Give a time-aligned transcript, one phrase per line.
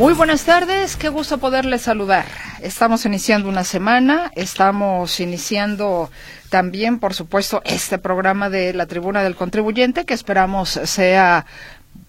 [0.00, 2.24] Muy buenas tardes, qué gusto poderles saludar.
[2.62, 6.10] Estamos iniciando una semana, estamos iniciando
[6.48, 11.44] también, por supuesto, este programa de la Tribuna del Contribuyente que esperamos sea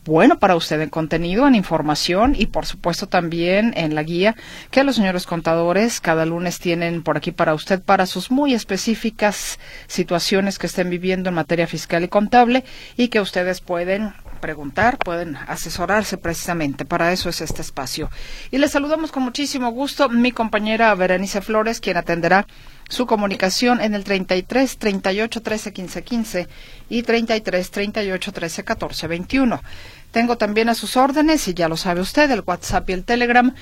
[0.06, 4.38] bueno para usted en contenido, en información y por supuesto también en la guía
[4.70, 9.60] que los señores contadores cada lunes tienen por aquí para usted para sus muy específicas
[9.88, 12.64] situaciones que estén viviendo en materia fiscal y contable
[12.96, 16.84] y que ustedes pueden preguntar, pueden asesorarse precisamente.
[16.84, 18.10] Para eso es este espacio.
[18.52, 22.48] Y les saludamos con muchísimo gusto mi compañera Berenice Flores, quien atenderá
[22.90, 26.48] su comunicación en el 33 38 13 15 15
[26.90, 29.62] y 33 38 13 14 21.
[30.12, 33.54] Tengo también a sus órdenes, y ya lo sabe usted, el WhatsApp y el Telegram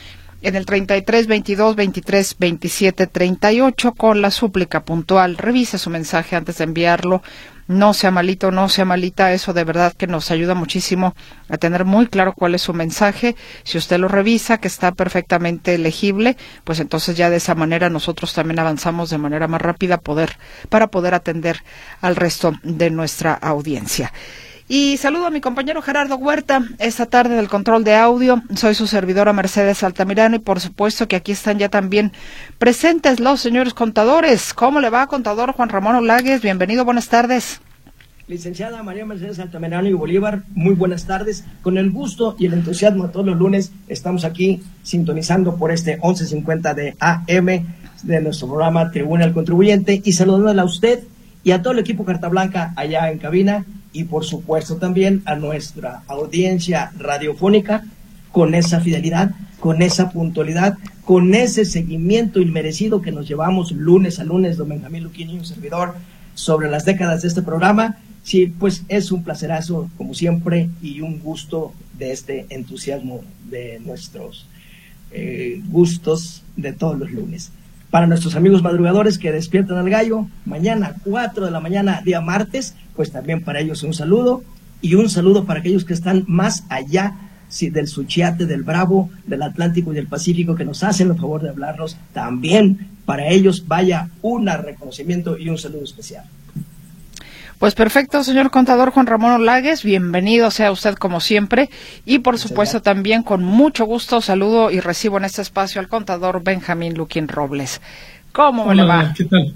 [0.42, 5.38] en el 33 22 23 27 38 con la súplica puntual.
[5.38, 7.22] Revise su mensaje antes de enviarlo
[7.70, 11.14] no sea malito, no sea malita, eso de verdad que nos ayuda muchísimo
[11.50, 13.36] a tener muy claro cuál es su mensaje.
[13.64, 18.34] Si usted lo revisa, que está perfectamente legible, pues entonces ya de esa manera nosotros
[18.34, 20.38] también avanzamos de manera más rápida poder,
[20.70, 21.64] para poder atender
[22.02, 24.12] al resto de nuestra audiencia.
[24.72, 28.44] Y saludo a mi compañero Gerardo Huerta esta tarde del control de audio.
[28.56, 32.12] Soy su servidora Mercedes Altamirano y por supuesto que aquí están ya también
[32.59, 34.53] presentes los señores contadores.
[34.53, 36.44] ¿Cómo le va, contador Juan Ramón Olagues?
[36.44, 37.62] Bienvenido, buenas tardes.
[38.28, 41.45] Licenciada María Mercedes Altamirano y Bolívar, muy buenas tardes.
[41.64, 45.94] Con el gusto y el entusiasmo de todos los lunes estamos aquí sintonizando por este
[45.94, 47.66] 1150 de AM
[48.03, 51.00] de nuestro programa Tribuna del Contribuyente y saludándole a usted
[51.50, 55.34] y a todo el equipo Carta Blanca allá en cabina y por supuesto también a
[55.34, 57.85] nuestra audiencia radiofónica
[58.31, 64.25] con esa fidelidad, con esa puntualidad, con ese seguimiento inmerecido que nos llevamos lunes a
[64.25, 65.96] lunes, don Benjamín Luquini un servidor,
[66.35, 67.97] sobre las décadas de este programa.
[68.22, 74.45] Sí, pues es un placerazo, como siempre, y un gusto de este entusiasmo de nuestros
[75.09, 77.51] eh, gustos de todos los lunes.
[77.89, 82.75] Para nuestros amigos madrugadores que despiertan al gallo, mañana 4 de la mañana, día martes,
[82.95, 84.44] pues también para ellos un saludo
[84.79, 87.16] y un saludo para aquellos que están más allá
[87.59, 91.50] del Suchiate, del Bravo, del Atlántico y del Pacífico, que nos hacen el favor de
[91.50, 91.97] hablarnos.
[92.13, 96.25] También para ellos vaya un reconocimiento y un saludo especial.
[97.59, 101.70] Pues perfecto, señor contador Juan Ramón Olagues, bienvenido sea usted como siempre
[102.06, 106.42] y por supuesto también con mucho gusto saludo y recibo en este espacio al contador
[106.42, 107.81] Benjamín Luquín Robles.
[108.31, 109.14] ¿Cómo le va?
[109.14, 109.53] ¿Qué tal?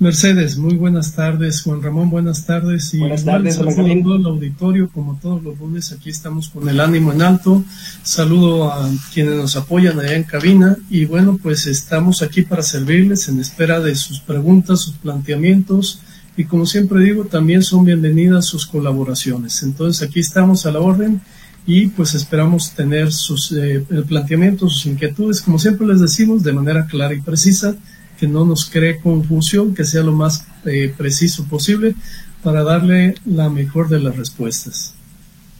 [0.00, 1.60] Mercedes, muy buenas tardes.
[1.62, 2.94] Juan Ramón, buenas tardes.
[2.94, 6.66] Y buenas tardes, saludo a todo el auditorio, como todos los lunes, aquí estamos con
[6.68, 7.62] el ánimo en alto.
[8.02, 10.76] Saludo a quienes nos apoyan allá en cabina.
[10.88, 16.00] Y bueno, pues estamos aquí para servirles en espera de sus preguntas, sus planteamientos
[16.36, 19.62] y como siempre digo, también son bienvenidas sus colaboraciones.
[19.62, 21.20] Entonces aquí estamos a la orden
[21.66, 26.86] y pues esperamos tener sus eh, planteamientos, sus inquietudes, como siempre les decimos, de manera
[26.86, 27.76] clara y precisa,
[28.18, 31.94] que no nos cree confusión, que sea lo más eh, preciso posible
[32.42, 34.94] para darle la mejor de las respuestas.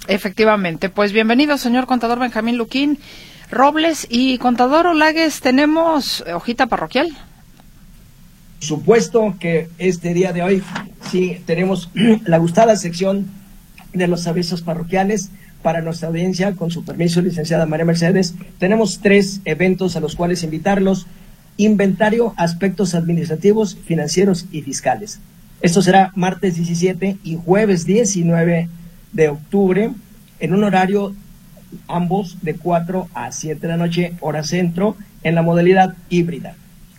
[0.07, 2.99] Efectivamente, pues bienvenido, señor contador Benjamín Luquín
[3.51, 7.17] Robles y contador Olagues, tenemos hojita parroquial
[8.65, 10.63] supuesto que este día de hoy
[11.11, 11.91] sí tenemos
[12.27, 13.27] la gustada sección
[13.93, 15.31] de los avisos parroquiales
[15.63, 18.35] para nuestra audiencia, con su permiso, licenciada María Mercedes.
[18.59, 21.07] Tenemos tres eventos a los cuales invitarlos.
[21.57, 25.21] Inventario, aspectos administrativos, financieros y fiscales.
[25.63, 28.69] Esto será martes 17 y jueves 19
[29.13, 29.93] de octubre
[30.41, 31.15] en un horario
[31.89, 36.55] ambos de 4 a 7 de la noche, hora centro, en la modalidad híbrida.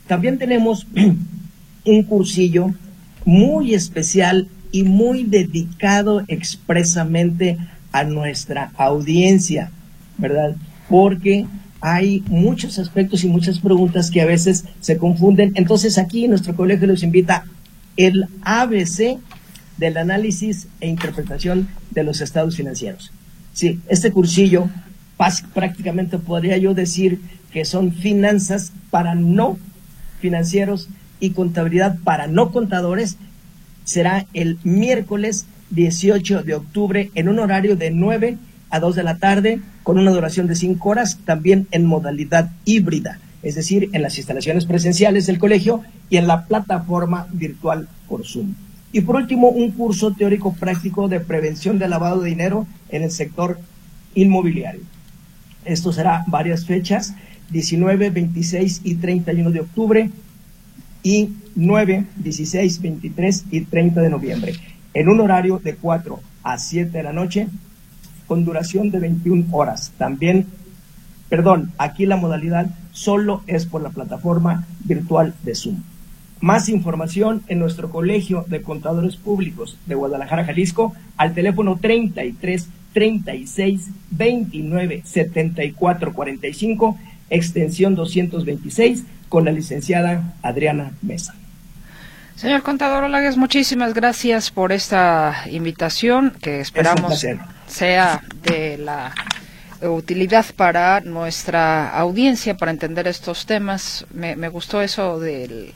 [0.07, 0.87] También tenemos
[1.85, 2.73] un cursillo
[3.25, 7.57] muy especial y muy dedicado expresamente
[7.91, 9.71] a nuestra audiencia,
[10.17, 10.55] ¿verdad?
[10.89, 11.45] Porque
[11.81, 15.53] hay muchos aspectos y muchas preguntas que a veces se confunden.
[15.55, 17.45] Entonces aquí nuestro colegio les invita
[17.95, 19.17] el ABC
[19.77, 23.11] del análisis e interpretación de los estados financieros.
[23.53, 24.69] Sí, este cursillo
[25.53, 27.21] prácticamente podría yo decir
[27.51, 29.57] que son finanzas para no
[30.19, 30.89] financieros
[31.19, 33.17] y contabilidad para no contadores
[33.83, 38.37] será el miércoles 18 de octubre en un horario de 9
[38.69, 43.19] a 2 de la tarde con una duración de 5 horas, también en modalidad híbrida.
[43.43, 48.55] es decir, en las instalaciones presenciales del colegio y en la plataforma virtual por Zoom.
[48.91, 53.11] Y por último, un curso teórico práctico de prevención de lavado de dinero en el
[53.11, 53.59] sector
[54.15, 54.81] inmobiliario.
[55.63, 57.13] Esto será varias fechas,
[57.51, 60.09] 19, 26 y 31 de octubre
[61.05, 64.53] y 9, 16, 23 y 30 de noviembre,
[64.95, 67.47] en un horario de 4 a 7 de la noche,
[68.25, 69.93] con duración de 21 horas.
[69.99, 70.47] También,
[71.29, 75.83] perdón, aquí la modalidad solo es por la plataforma virtual de Zoom.
[76.41, 83.91] Más información en nuestro Colegio de Contadores Públicos de Guadalajara, Jalisco, al teléfono 33 36
[84.09, 86.97] 29 74 45,
[87.29, 91.35] extensión 226, con la licenciada Adriana Mesa.
[92.35, 97.25] Señor contador Olagues, muchísimas gracias por esta invitación que esperamos
[97.67, 99.13] sea de la
[99.81, 104.05] utilidad para nuestra audiencia para entender estos temas.
[104.13, 105.73] Me, gustó eso del,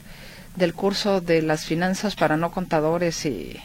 [0.55, 3.55] del, curso de las finanzas para no contadores y,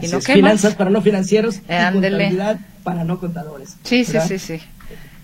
[0.00, 3.76] y no Finanzas para no financieros y contabilidad para no contadores.
[3.82, 4.60] Sí, sí, sí, sí.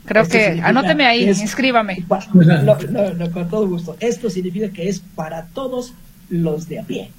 [0.05, 2.05] Creo que, anóteme ahí, inscríbame.
[3.33, 3.97] con todo gusto.
[4.01, 5.95] Esto significa que es para todos
[6.29, 7.11] los de a pie.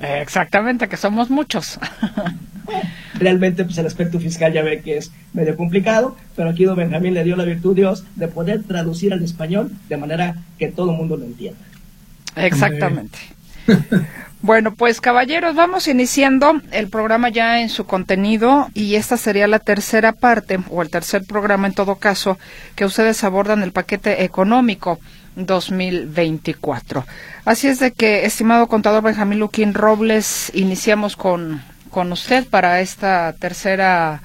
[0.00, 1.78] Exactamente, que somos muchos.
[3.14, 7.14] Realmente, pues el aspecto fiscal ya ve que es medio complicado, pero aquí don Benjamín
[7.14, 10.96] le dio la virtud Dios de poder traducir al español de manera que todo el
[10.96, 11.60] mundo lo entienda.
[12.36, 13.18] Exactamente.
[14.40, 19.58] Bueno, pues caballeros, vamos iniciando el programa ya en su contenido y esta sería la
[19.58, 22.38] tercera parte o el tercer programa en todo caso
[22.76, 25.00] que ustedes abordan el paquete económico
[25.34, 27.04] 2024.
[27.44, 31.60] Así es de que, estimado contador Benjamín Luquín Robles, iniciamos con,
[31.90, 34.22] con usted para esta tercera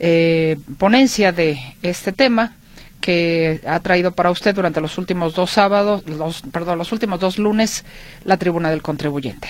[0.00, 2.56] eh, ponencia de este tema
[3.04, 7.38] que ha traído para usted durante los últimos dos sábados, los, perdón, los últimos dos
[7.38, 7.84] lunes,
[8.24, 9.48] la tribuna del contribuyente.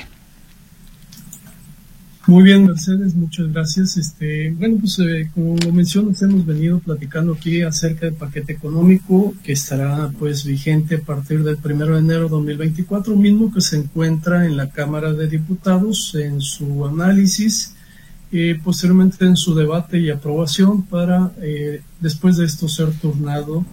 [2.27, 3.97] Muy bien, Mercedes, muchas gracias.
[3.97, 9.35] Este, bueno, pues eh, como lo mencionas, hemos venido platicando aquí acerca del paquete económico
[9.45, 13.77] que estará pues vigente a partir del primero de enero de 2024, mismo que se
[13.77, 17.77] encuentra en la Cámara de Diputados en su análisis
[18.35, 23.65] y posteriormente en su debate y aprobación para eh, después de esto ser turnado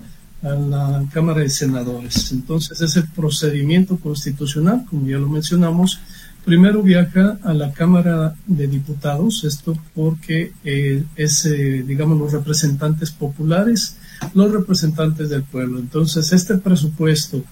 [0.43, 2.31] a la Cámara de Senadores.
[2.31, 5.99] Entonces es el procedimiento constitucional, como ya lo mencionamos.
[6.45, 13.09] Primero viaja a la Cámara de Diputados, esto porque eh, es, eh, digamos, los representantes
[13.09, 13.97] populares,
[14.35, 15.79] los representantes del pueblo.
[15.79, 17.43] Entonces este presupuesto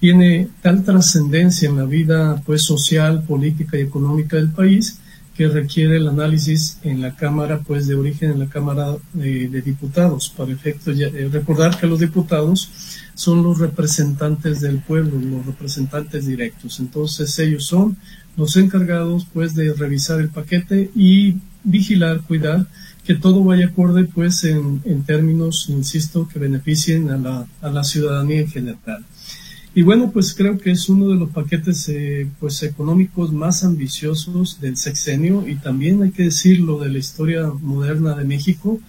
[0.00, 4.98] tiene tal trascendencia en la vida pues social, política y económica del país
[5.36, 10.32] que requiere el análisis en la Cámara, pues de origen en la Cámara de, Diputados.
[10.34, 12.70] Para efecto, eh, recordar que los diputados
[13.14, 16.80] son los representantes del pueblo, los representantes directos.
[16.80, 17.96] Entonces ellos son
[18.36, 22.66] los encargados, pues, de revisar el paquete y vigilar, cuidar
[23.04, 27.84] que todo vaya acorde, pues, en, en términos, insisto, que beneficien a la, a la
[27.84, 29.04] ciudadanía en general.
[29.76, 34.58] Y bueno, pues creo que es uno de los paquetes eh, pues económicos más ambiciosos
[34.58, 38.80] del sexenio y también hay que decirlo de la historia moderna de México,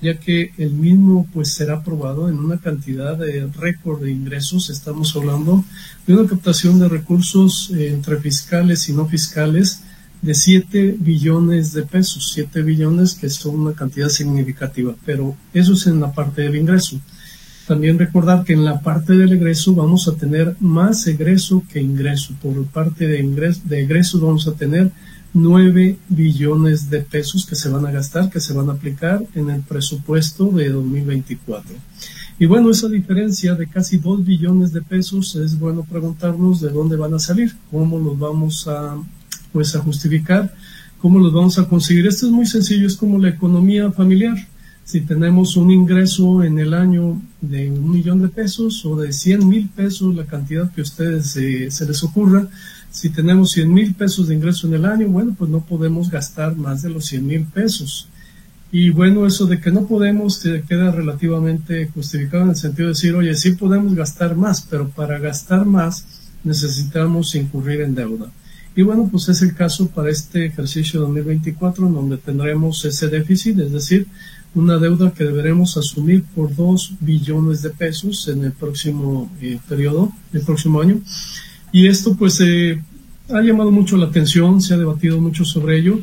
[0.00, 4.70] ya que el mismo pues será aprobado en una cantidad de récord de ingresos.
[4.70, 5.64] Estamos hablando
[6.06, 9.80] de una captación de recursos eh, entre fiscales y no fiscales
[10.22, 15.88] de 7 billones de pesos, 7 billones que son una cantidad significativa, pero eso es
[15.88, 17.00] en la parte del ingreso.
[17.66, 22.34] También recordar que en la parte del egreso vamos a tener más egreso que ingreso.
[22.40, 24.92] Por parte de, ingreso, de egreso vamos a tener
[25.34, 29.50] 9 billones de pesos que se van a gastar, que se van a aplicar en
[29.50, 31.74] el presupuesto de 2024.
[32.38, 36.96] Y bueno, esa diferencia de casi 2 billones de pesos es bueno preguntarnos de dónde
[36.96, 38.96] van a salir, cómo los vamos a,
[39.52, 40.54] pues, a justificar,
[41.00, 42.06] cómo los vamos a conseguir.
[42.06, 44.36] Esto es muy sencillo, es como la economía familiar
[44.86, 49.48] si tenemos un ingreso en el año de un millón de pesos o de 100
[49.48, 52.46] mil pesos, la cantidad que a ustedes eh, se les ocurra,
[52.92, 56.54] si tenemos 100 mil pesos de ingreso en el año, bueno, pues no podemos gastar
[56.54, 58.08] más de los 100 mil pesos.
[58.70, 60.38] Y bueno, eso de que no podemos
[60.68, 65.18] queda relativamente justificado en el sentido de decir, oye, sí podemos gastar más, pero para
[65.18, 66.06] gastar más
[66.44, 68.30] necesitamos incurrir en deuda.
[68.76, 73.58] Y bueno, pues es el caso para este ejercicio 2024, en donde tendremos ese déficit,
[73.58, 74.06] es decir,
[74.56, 80.10] una deuda que deberemos asumir por 2 billones de pesos en el próximo eh, periodo,
[80.32, 81.00] el próximo año.
[81.72, 82.82] Y esto pues eh,
[83.28, 86.00] ha llamado mucho la atención, se ha debatido mucho sobre ello,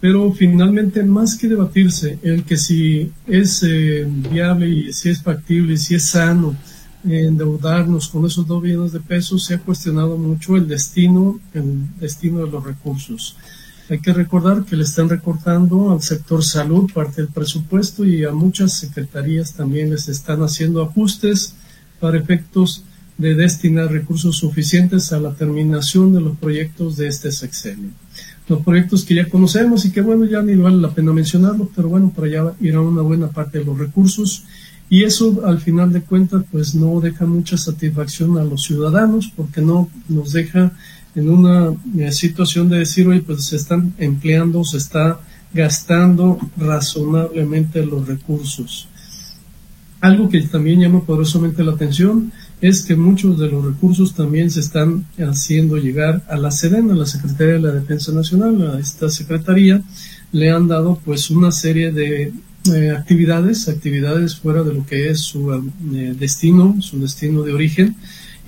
[0.00, 5.74] pero finalmente más que debatirse el que si es eh, viable y si es factible
[5.74, 6.56] y si es sano
[7.04, 12.44] endeudarnos con esos dos billones de pesos, se ha cuestionado mucho el destino, el destino
[12.44, 13.36] de los recursos.
[13.88, 18.32] Hay que recordar que le están recortando al sector salud parte del presupuesto y a
[18.32, 21.54] muchas secretarías también les están haciendo ajustes
[22.00, 22.82] para efectos
[23.16, 27.90] de destinar recursos suficientes a la terminación de los proyectos de este sexenio.
[28.48, 31.88] Los proyectos que ya conocemos y que bueno, ya ni vale la pena mencionarlos, pero
[31.88, 34.44] bueno, para allá irá una buena parte de los recursos
[34.90, 39.60] y eso al final de cuentas pues no deja mucha satisfacción a los ciudadanos porque
[39.60, 40.72] no nos deja
[41.16, 45.18] en una eh, situación de decir, oye, pues se están empleando, se está
[45.52, 48.86] gastando razonablemente los recursos.
[50.00, 52.30] Algo que también llama poderosamente la atención
[52.60, 56.96] es que muchos de los recursos también se están haciendo llegar a la Sedena, a
[56.96, 59.82] la Secretaría de la Defensa Nacional, a esta secretaría,
[60.32, 62.32] le han dado pues una serie de
[62.74, 67.96] eh, actividades, actividades fuera de lo que es su eh, destino, su destino de origen,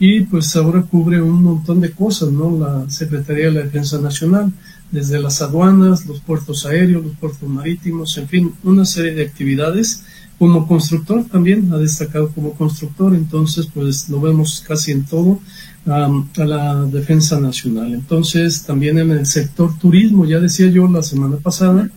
[0.00, 2.57] y pues ahora cubre un montón de cosas, ¿no?
[2.59, 4.52] La Secretaría de la Defensa Nacional,
[4.93, 10.05] desde las aduanas, los puertos aéreos, los puertos marítimos, en fin, una serie de actividades.
[10.38, 15.40] Como constructor también ha destacado como constructor, entonces pues lo vemos casi en todo
[15.85, 17.93] a la defensa nacional.
[17.93, 21.90] Entonces también en el sector turismo, ya decía yo la semana pasada,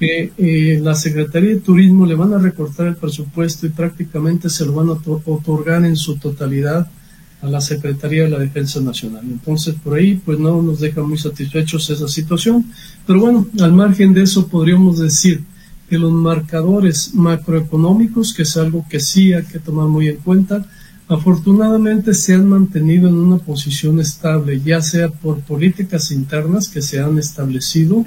[0.00, 4.64] que eh, la Secretaría de Turismo le van a recortar el presupuesto y prácticamente se
[4.64, 4.92] lo van a
[5.26, 6.90] otorgar en su totalidad
[7.42, 9.24] a la Secretaría de la Defensa Nacional.
[9.24, 12.66] Entonces, por ahí, pues no nos deja muy satisfechos esa situación.
[13.06, 15.42] Pero bueno, al margen de eso, podríamos decir
[15.88, 20.64] que los marcadores macroeconómicos, que es algo que sí hay que tomar muy en cuenta,
[21.08, 27.00] afortunadamente se han mantenido en una posición estable, ya sea por políticas internas que se
[27.00, 28.06] han establecido,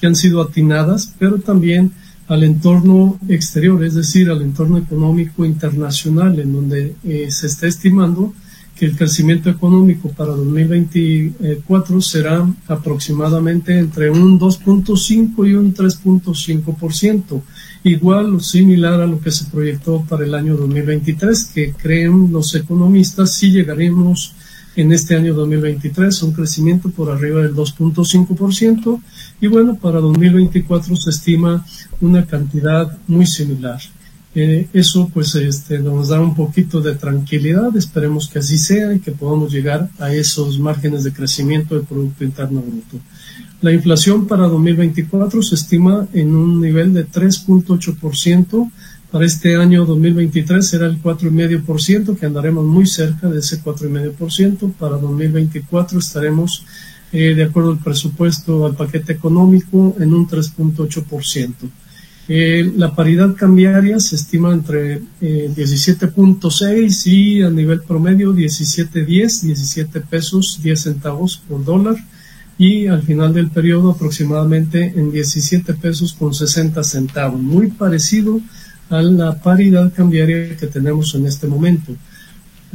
[0.00, 1.90] que han sido atinadas, pero también
[2.28, 8.32] al entorno exterior, es decir, al entorno económico internacional, en donde eh, se está estimando
[8.76, 17.42] que el crecimiento económico para 2024 será aproximadamente entre un 2.5 y un 3.5%,
[17.84, 22.54] igual o similar a lo que se proyectó para el año 2023, que creen los
[22.54, 24.34] economistas si llegaremos
[24.76, 29.00] en este año 2023 a un crecimiento por arriba del 2.5%
[29.40, 31.64] y bueno, para 2024 se estima
[32.00, 33.80] una cantidad muy similar.
[34.36, 38.98] Eh, eso pues este, nos da un poquito de tranquilidad, esperemos que así sea y
[38.98, 42.98] que podamos llegar a esos márgenes de crecimiento del Producto Interno Bruto.
[43.60, 48.70] La inflación para 2024 se estima en un nivel de 3.8%,
[49.12, 54.96] para este año 2023 será el 4,5%, que andaremos muy cerca de ese 4,5%, para
[54.96, 56.64] 2024 estaremos
[57.12, 61.54] eh, de acuerdo al presupuesto, al paquete económico, en un 3.8%.
[62.26, 70.00] Eh, la paridad cambiaria se estima entre 17.6 eh, y a nivel promedio 17.10, 17
[70.00, 71.96] pesos 10 centavos por dólar.
[72.56, 78.40] Y al final del periodo aproximadamente en 17 pesos con 60 centavos, muy parecido
[78.90, 81.94] a la paridad cambiaria que tenemos en este momento.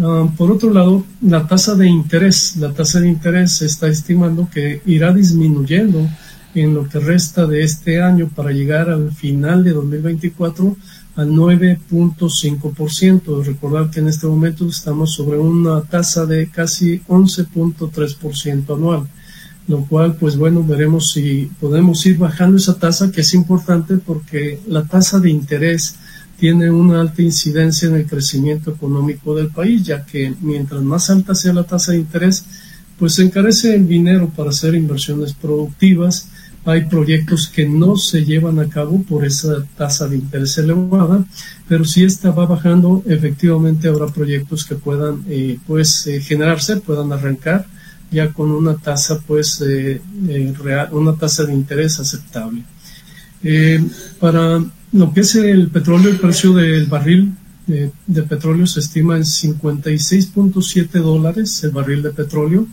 [0.01, 4.49] Ah, por otro lado, la tasa de interés, la tasa de interés se está estimando
[4.49, 6.07] que irá disminuyendo
[6.61, 10.75] en lo que resta de este año para llegar al final de 2024
[11.15, 13.43] al 9.5%.
[13.43, 19.07] Recordar que en este momento estamos sobre una tasa de casi 11.3% anual,
[19.67, 24.59] lo cual pues bueno, veremos si podemos ir bajando esa tasa que es importante porque
[24.67, 25.95] la tasa de interés
[26.39, 31.35] tiene una alta incidencia en el crecimiento económico del país, ya que mientras más alta
[31.35, 32.45] sea la tasa de interés,
[32.97, 36.29] pues se encarece el dinero para hacer inversiones productivas,
[36.65, 41.25] hay proyectos que no se llevan a cabo por esa tasa de interés elevada,
[41.67, 47.11] pero si esta va bajando, efectivamente habrá proyectos que puedan eh, pues eh, generarse, puedan
[47.11, 47.65] arrancar
[48.11, 50.01] ya con una tasa pues eh,
[50.61, 52.63] real, una tasa de interés aceptable.
[54.19, 57.33] para lo que es el petróleo, el precio del barril
[57.67, 62.67] de petróleo se estima en 56.7 dólares el barril de petróleo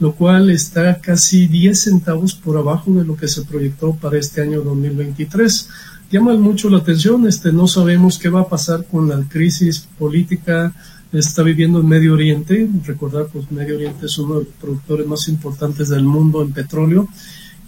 [0.00, 4.40] lo cual está casi 10 centavos por abajo de lo que se proyectó para este
[4.40, 5.68] año 2023.
[6.10, 10.72] Llama mucho la atención, este, no sabemos qué va a pasar con la crisis política
[11.12, 12.68] que está viviendo en Medio Oriente.
[12.84, 17.06] Recordar, pues Medio Oriente es uno de los productores más importantes del mundo en petróleo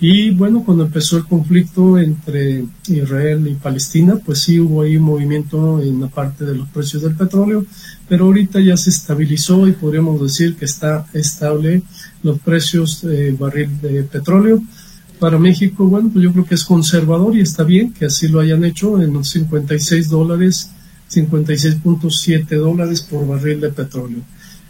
[0.05, 5.05] y bueno, cuando empezó el conflicto entre Israel y Palestina, pues sí hubo ahí un
[5.05, 7.65] movimiento en la parte de los precios del petróleo,
[8.09, 11.85] pero ahorita ya se estabilizó y podríamos decir que está estable
[12.23, 14.63] los precios de barril de petróleo.
[15.19, 18.41] Para México, bueno, pues yo creo que es conservador y está bien que así lo
[18.41, 20.71] hayan hecho en los 56 dólares
[21.13, 24.21] 56.7 dólares por barril de petróleo.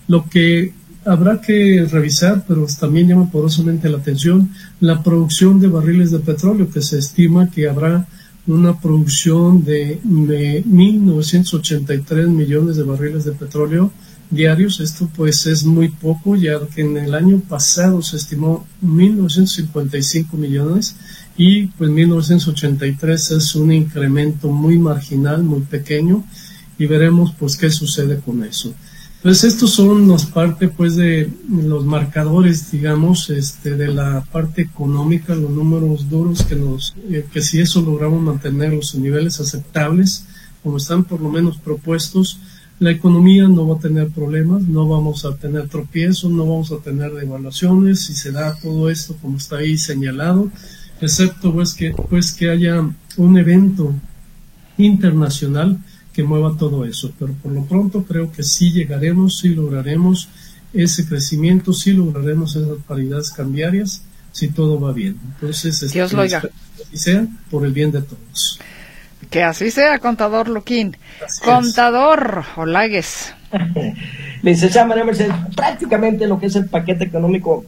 [0.09, 0.73] Lo que
[1.05, 6.71] habrá que revisar, pero también llama poderosamente la atención, la producción de barriles de petróleo,
[6.71, 8.07] que se estima que habrá
[8.47, 13.91] una producción de 1.983 millones de barriles de petróleo
[14.33, 14.81] diarios.
[14.81, 20.97] Esto pues es muy poco, ya que en el año pasado se estimó 1.955 millones
[21.37, 26.25] y pues 1983 es un incremento muy marginal, muy pequeño
[26.79, 28.75] y veremos pues qué sucede con eso.
[29.23, 35.37] Pues estos son los parte pues de los marcadores, digamos, este, de la parte económica,
[35.37, 40.25] los números duros que nos, eh, que si eso logramos mantenerlos en niveles aceptables,
[40.65, 42.41] como están por lo menos propuestos,
[42.83, 46.79] la economía no va a tener problemas, no vamos a tener tropiezos, no vamos a
[46.79, 50.51] tener devaluaciones, si se da todo esto como está ahí señalado,
[51.01, 52.85] excepto pues que, pues que haya
[53.17, 53.95] un evento
[54.79, 55.79] internacional
[56.13, 57.13] que mueva todo eso.
[57.21, 60.29] Pero por lo pronto creo que sí llegaremos, sí lograremos
[60.73, 65.21] ese crecimiento, sí lograremos esas paridades cambiarias, si todo va bien.
[65.35, 66.43] Entonces, este, Dios lo oiga.
[66.93, 68.59] Y sea por el bien de todos.
[69.33, 70.95] Que así sea, contador Luquín.
[71.43, 73.33] contador Olagues.
[74.43, 77.65] Licenciada María Mercedes, prácticamente lo que es el paquete económico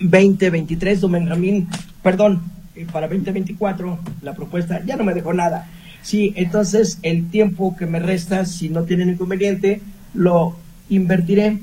[0.00, 1.68] 2023, don Benjamín,
[2.02, 2.42] perdón,
[2.90, 5.68] para 2024, la propuesta ya no me dejó nada.
[6.02, 9.80] Sí, entonces el tiempo que me resta, si no tienen inconveniente,
[10.14, 10.56] lo
[10.88, 11.58] invertiré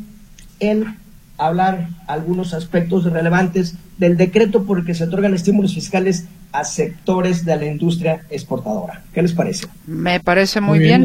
[0.61, 0.95] en
[1.37, 7.45] hablar algunos aspectos relevantes del decreto por el que se otorgan estímulos fiscales a sectores
[7.45, 9.03] de la industria exportadora.
[9.13, 9.67] ¿Qué les parece?
[9.85, 11.03] Me parece muy, bien.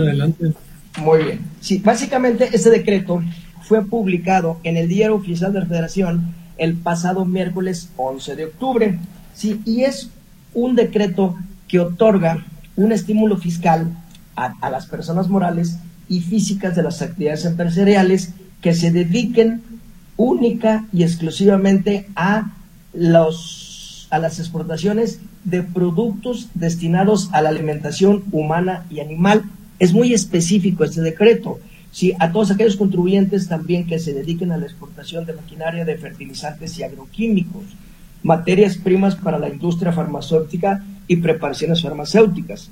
[0.99, 1.41] Muy bien.
[1.61, 3.23] Sí, básicamente este decreto
[3.63, 8.99] fue publicado en el Diario Oficial de la Federación el pasado miércoles 11 de octubre.
[9.35, 10.11] Sí, y es
[10.55, 11.37] un decreto
[11.69, 12.45] que otorga
[12.77, 13.91] un estímulo fiscal
[14.37, 15.77] a, las personas morales
[16.09, 19.63] y físicas de las actividades empresariales que se dediquen
[20.17, 22.53] única y exclusivamente a
[22.93, 23.70] los
[24.11, 29.45] a las exportaciones de productos destinados a la alimentación humana y animal.
[29.79, 31.59] Es muy específico este decreto.
[31.93, 35.97] Sí, a todos aquellos contribuyentes también que se dediquen a la exportación de maquinaria de
[35.97, 37.65] fertilizantes y agroquímicos,
[38.23, 42.71] materias primas para la industria farmacéutica y preparaciones farmacéuticas.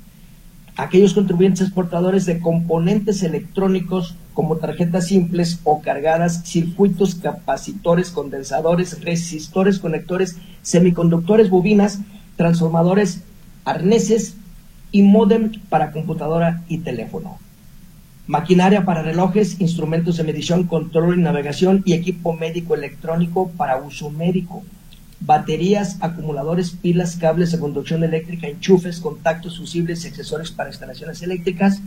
[0.77, 9.79] Aquellos contribuyentes exportadores de componentes electrónicos como tarjetas simples o cargadas, circuitos, capacitores, condensadores, resistores,
[9.79, 11.99] conectores, semiconductores, bobinas,
[12.37, 13.21] transformadores,
[13.65, 14.37] arneses
[14.93, 17.37] y modem para computadora y teléfono.
[18.27, 24.09] Maquinaria para relojes, instrumentos de medición, control y navegación y equipo médico electrónico para uso
[24.09, 24.63] médico
[25.19, 31.81] baterías, acumuladores, pilas, cables de conducción eléctrica, enchufes, contactos fusibles y accesorios para instalaciones eléctricas,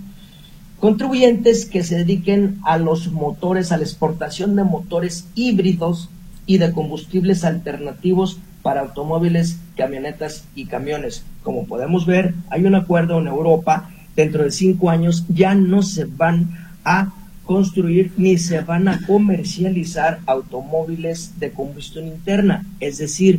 [0.83, 6.11] contribuyentes que se dediquen a los motores, a la exportación de motores híbridos
[6.45, 11.23] y de combustibles alternativos para automóviles, camionetas y camiones.
[11.45, 16.05] Como podemos ver, hay un acuerdo en Europa, dentro de cinco años ya no se
[16.05, 16.49] van
[16.85, 17.12] a
[17.45, 23.38] construir ni se van a comercializar automóviles de combustión interna, es decir,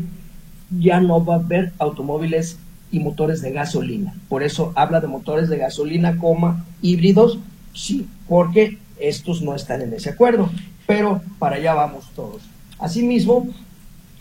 [0.80, 2.58] ya no va a haber automóviles
[2.94, 4.14] y motores de gasolina.
[4.30, 7.40] Por eso habla de motores de gasolina, coma, híbridos,
[7.74, 10.50] sí, porque estos no están en ese acuerdo,
[10.86, 12.44] pero para allá vamos todos.
[12.78, 13.48] Asimismo,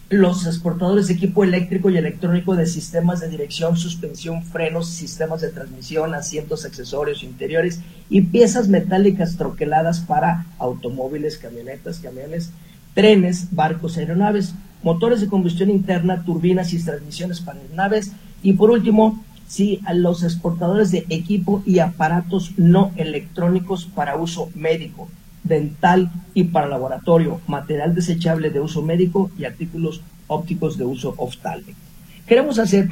[0.09, 5.51] los exportadores de equipo eléctrico y electrónico de sistemas de dirección, suspensión, frenos, sistemas de
[5.51, 12.51] transmisión, asientos, accesorios interiores y piezas metálicas troqueladas para automóviles, camionetas, camiones,
[12.95, 19.22] trenes, barcos, aeronaves, motores de combustión interna, turbinas y transmisiones para aeronaves y por último,
[19.46, 25.09] sí, a los exportadores de equipo y aparatos no electrónicos para uso médico
[25.44, 31.78] dental y para laboratorio, material desechable de uso médico y artículos ópticos de uso oftálmico.
[32.26, 32.88] Queremos hacer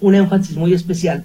[0.00, 1.24] un énfasis muy especial,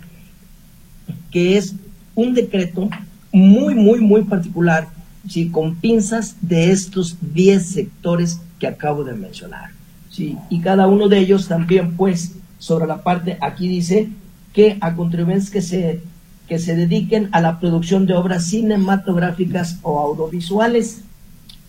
[1.29, 1.75] que es
[2.15, 2.89] un decreto
[3.31, 4.87] muy, muy, muy particular,
[5.27, 5.49] ¿sí?
[5.49, 9.71] con pinzas de estos 10 sectores que acabo de mencionar.
[10.09, 10.37] ¿sí?
[10.49, 14.09] Y cada uno de ellos también, pues, sobre la parte, aquí dice
[14.53, 16.01] que a contribuyentes que se
[16.47, 20.99] que se dediquen a la producción de obras cinematográficas o audiovisuales.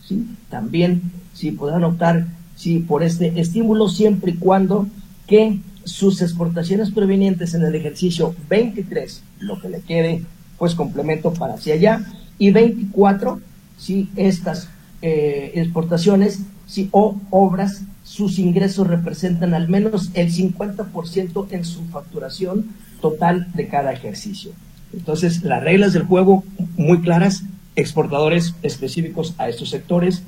[0.04, 0.26] ¿sí?
[0.50, 1.02] También,
[1.34, 2.26] si podrán optar
[2.56, 4.88] sí, por este estímulo, siempre y cuando
[5.28, 10.24] que sus exportaciones provenientes en el ejercicio 23, lo que le quede,
[10.58, 12.04] pues complemento para hacia allá,
[12.36, 13.40] y 24,
[13.78, 14.68] si estas
[15.00, 22.66] eh, exportaciones si, o obras, sus ingresos representan al menos el 50% en su facturación
[23.00, 24.52] total de cada ejercicio.
[24.92, 26.44] Entonces, las reglas del juego
[26.76, 27.44] muy claras,
[27.74, 30.24] exportadores específicos a estos sectores,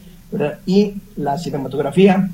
[0.64, 2.30] y la cinematografía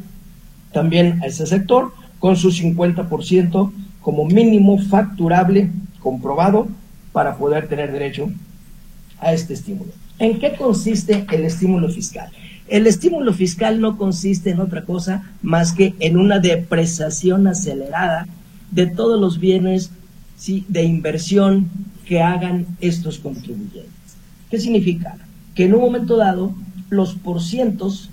[0.72, 6.68] también a ese sector, con su 50% como mínimo facturable comprobado
[7.10, 8.30] para poder tener derecho
[9.18, 9.90] a este estímulo.
[10.20, 12.30] ¿En qué consiste el estímulo fiscal?
[12.70, 18.28] El estímulo fiscal no consiste en otra cosa más que en una depreciación acelerada
[18.70, 19.90] de todos los bienes
[20.46, 21.68] de inversión
[22.06, 23.90] que hagan estos contribuyentes.
[24.48, 25.18] ¿Qué significa?
[25.56, 26.54] Que en un momento dado
[26.90, 28.10] los porcientos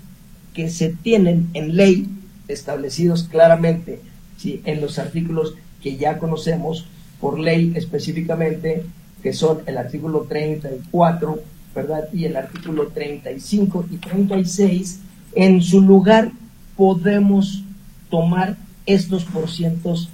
[0.54, 2.08] que se tienen en ley,
[2.48, 4.00] establecidos claramente
[4.42, 6.86] en los artículos que ya conocemos
[7.20, 8.84] por ley específicamente,
[9.22, 11.40] que son el artículo 34,
[11.78, 12.08] ¿verdad?
[12.12, 15.00] Y el artículo 35 y 36,
[15.34, 16.32] en su lugar
[16.76, 17.62] podemos
[18.10, 20.08] tomar estos porcientos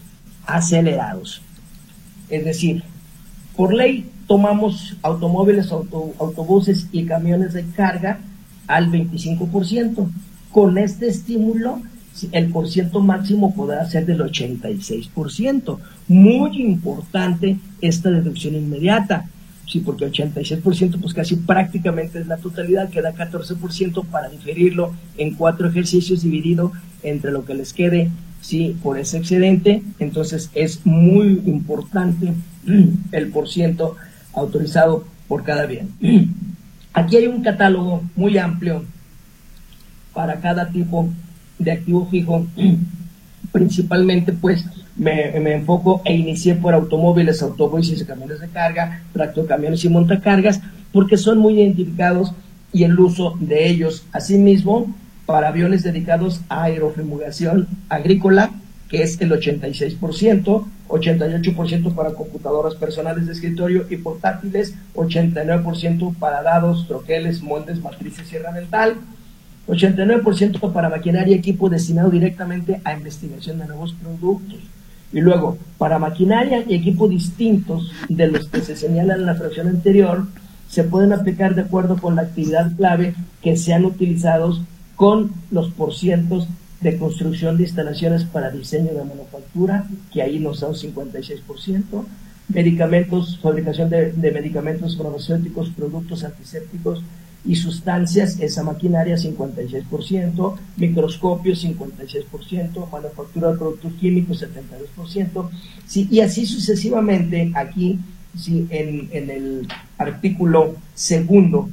[0.47, 1.41] acelerados.
[2.29, 2.83] Es decir,
[3.57, 8.19] por ley tomamos automóviles, autobuses y camiones de carga
[8.67, 10.07] al 25%.
[10.53, 11.81] Con este estímulo,
[12.31, 15.79] el porciento máximo podrá ser del 86%.
[16.09, 19.29] Muy importante esta deducción inmediata.
[19.75, 25.69] Sí, porque 86% pues casi prácticamente es la totalidad, queda 14% para diferirlo en cuatro
[25.69, 26.71] ejercicios dividido
[27.03, 28.09] entre lo que les quede
[28.41, 29.83] sí, por ese excedente.
[29.99, 32.35] Entonces es muy importante
[33.11, 33.97] el porciento
[34.33, 35.89] autorizado por cada bien.
[36.93, 38.85] Aquí hay un catálogo muy amplio
[40.13, 41.09] para cada tipo
[41.59, 42.47] de activo fijo.
[43.51, 44.65] Principalmente, pues,
[44.97, 50.61] me, enfoco e inicié por automóviles, autobuses y camiones de carga, tractocamiones y montacargas,
[50.93, 52.33] porque son muy identificados
[52.73, 54.07] y el uso de ellos.
[54.13, 54.95] Asimismo,
[55.27, 58.51] para aviones dedicados a aerofumigación agrícola,
[58.89, 66.87] que es el 86%, 88% para computadoras personales de escritorio y portátiles, 89% para dados,
[66.87, 68.97] troqueles, moldes, matrices y herramental,
[69.67, 74.61] 89% para maquinaria y equipo destinado directamente a investigación de nuevos productos.
[75.15, 79.69] Y luego, para maquinaria y equipo distintos de los que se señalan en la fracción
[79.69, 80.27] anterior,
[80.69, 84.61] se pueden aplicar de acuerdo con la actividad clave que sean utilizados
[84.97, 86.49] con los porcientos
[86.81, 92.05] de construcción de instalaciones para diseño de manufactura, que ahí nos da un 56%,
[92.49, 97.03] medicamentos, fabricación de, medicamentos farmacéuticos, productos antisépticos
[97.45, 105.51] y sustancias, esa maquinaria 56%, microscopios 56%, manufactura de productos químicos 72%,
[105.87, 107.99] sí, y así sucesivamente aquí
[108.39, 111.69] sí, en, en el artículo segundo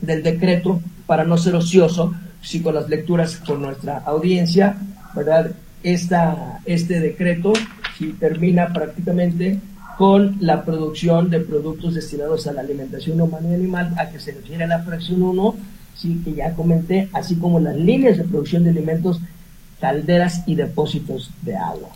[0.00, 4.76] del decreto, para no ser ocioso, sí, con las lecturas con nuestra audiencia,
[5.14, 5.52] ¿verdad?
[5.82, 7.52] Esta, este decreto
[7.96, 9.60] sí, termina prácticamente
[9.98, 14.30] con la producción de productos destinados a la alimentación humana y animal, a que se
[14.30, 15.56] refiere la fracción 1,
[15.96, 19.20] sí, que ya comenté, así como las líneas de producción de alimentos,
[19.80, 21.88] calderas y depósitos de agua.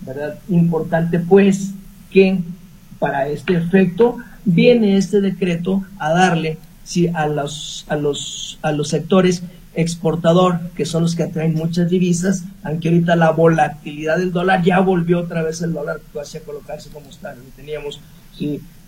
[0.00, 0.40] ¿verdad?
[0.48, 1.70] Importante pues
[2.10, 2.40] que
[2.98, 8.88] para este efecto viene este decreto a darle sí, a, los, a, los, a los
[8.88, 14.62] sectores exportador, que son los que atraen muchas divisas, aunque ahorita la volatilidad del dólar
[14.62, 18.00] ya volvió otra vez el dólar casi a colocarse como está, lo teníamos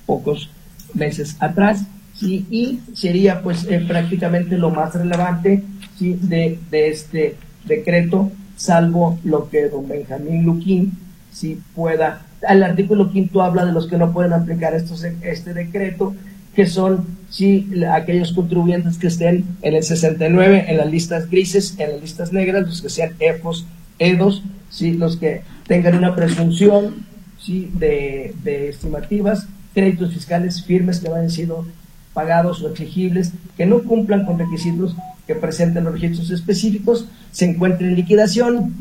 [0.06, 0.50] pocos
[0.94, 5.62] meses atrás, sí, y sería pues eh, prácticamente lo más relevante
[5.98, 10.92] sí, de, de, este decreto, salvo lo que don Benjamín Luquín
[11.32, 12.22] sí pueda.
[12.48, 16.14] El artículo quinto habla de los que no pueden aplicar estos, este decreto
[16.56, 21.92] que son sí, aquellos contribuyentes que estén en el 69, en las listas grises, en
[21.92, 23.66] las listas negras, los que sean EFOS,
[23.98, 27.04] EDOS, sí, los que tengan una presunción
[27.38, 28.34] sí, de,
[28.70, 31.66] estimativas, créditos fiscales firmes que hayan sido
[32.14, 37.90] pagados o exigibles, que no cumplan con requisitos que presenten los registros específicos, se encuentren
[37.90, 38.74] en liquidación,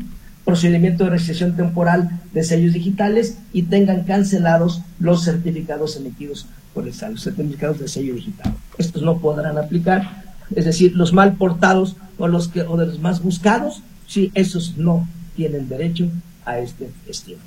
[0.46, 6.92] procedimiento de recesión temporal de sellos digitales y tengan cancelados los certificados emitidos por el
[6.92, 8.52] SAL, los certificados de sello digital.
[8.76, 10.22] Estos no podrán aplicar,
[10.54, 14.76] es decir, los mal portados o los que o de los más buscados, sí, esos
[14.76, 16.06] no tienen derecho
[16.44, 17.46] a este estímulo.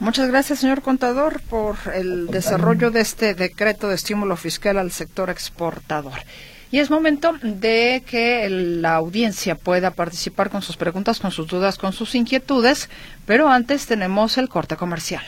[0.00, 5.28] Muchas gracias, señor contador, por el desarrollo de este decreto de estímulo fiscal al sector
[5.28, 6.20] exportador.
[6.70, 11.76] Y es momento de que la audiencia pueda participar con sus preguntas, con sus dudas,
[11.76, 12.88] con sus inquietudes,
[13.26, 15.22] pero antes tenemos el corte comercial.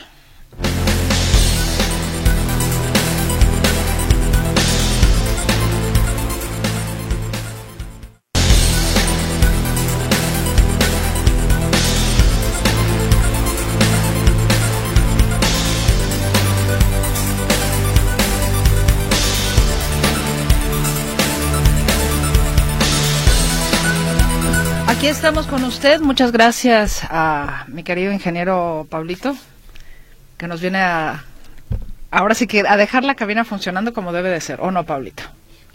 [24.97, 26.01] Aquí estamos con usted.
[26.01, 29.37] Muchas gracias a mi querido ingeniero Pablito,
[30.39, 31.23] que nos viene a,
[32.09, 34.59] ahora sí que a dejar la cabina funcionando como debe de ser.
[34.59, 35.21] ¿O no, Pablito?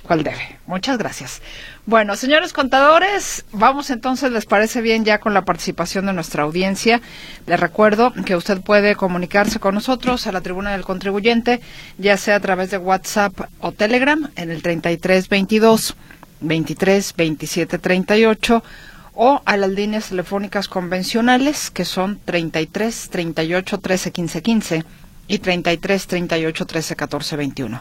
[0.03, 0.59] ¿Cuál debe?
[0.67, 1.41] Muchas gracias.
[1.87, 7.01] Bueno, señores contadores, vamos entonces, ¿les parece bien ya con la participación de nuestra audiencia?
[7.47, 11.61] Les recuerdo que usted puede comunicarse con nosotros a la tribuna del contribuyente,
[11.97, 15.95] ya sea a través de WhatsApp o Telegram en el 3322
[16.41, 18.65] 23 27 38
[19.14, 24.85] o a las líneas telefónicas convencionales que son 33 38 13 15 15
[25.29, 27.81] y 33 38 13 14 21.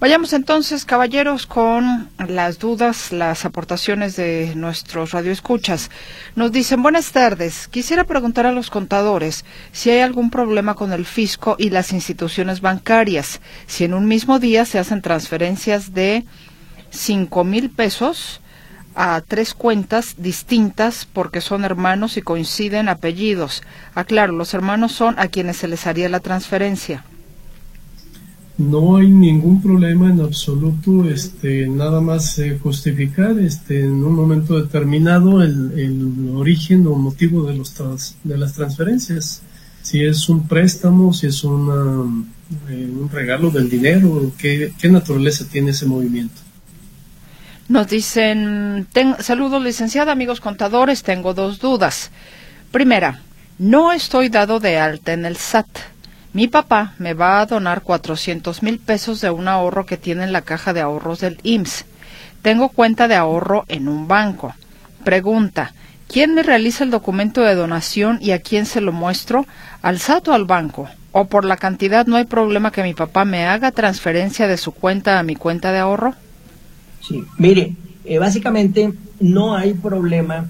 [0.00, 5.90] Vayamos entonces, caballeros, con las dudas, las aportaciones de nuestros radioescuchas.
[6.36, 11.04] Nos dicen, buenas tardes, quisiera preguntar a los contadores si hay algún problema con el
[11.04, 16.24] fisco y las instituciones bancarias, si en un mismo día se hacen transferencias de
[16.90, 18.40] cinco mil pesos
[18.94, 23.62] a tres cuentas distintas porque son hermanos y coinciden apellidos.
[23.94, 27.04] Aclaro, los hermanos son a quienes se les haría la transferencia.
[28.58, 34.60] No hay ningún problema en absoluto, este, nada más eh, justificar este, en un momento
[34.60, 37.74] determinado el, el origen o motivo de, los
[38.22, 39.40] de las transferencias.
[39.80, 42.04] Si es un préstamo, si es una,
[42.68, 46.42] eh, un regalo del dinero, ¿qué, ¿qué naturaleza tiene ese movimiento?
[47.70, 48.88] Nos dicen,
[49.20, 52.10] saludos licenciada, amigos contadores, tengo dos dudas.
[52.72, 53.20] Primera,
[53.60, 55.68] no estoy dado de alta en el SAT.
[56.32, 60.32] Mi papá me va a donar 400 mil pesos de un ahorro que tiene en
[60.32, 61.84] la caja de ahorros del IMSS.
[62.42, 64.52] Tengo cuenta de ahorro en un banco.
[65.04, 65.72] Pregunta,
[66.08, 69.46] ¿quién me realiza el documento de donación y a quién se lo muestro?
[69.80, 70.88] ¿Al SAT o al banco?
[71.12, 74.72] ¿O por la cantidad no hay problema que mi papá me haga transferencia de su
[74.72, 76.16] cuenta a mi cuenta de ahorro?
[77.00, 80.46] Sí, mire, eh, básicamente no hay problema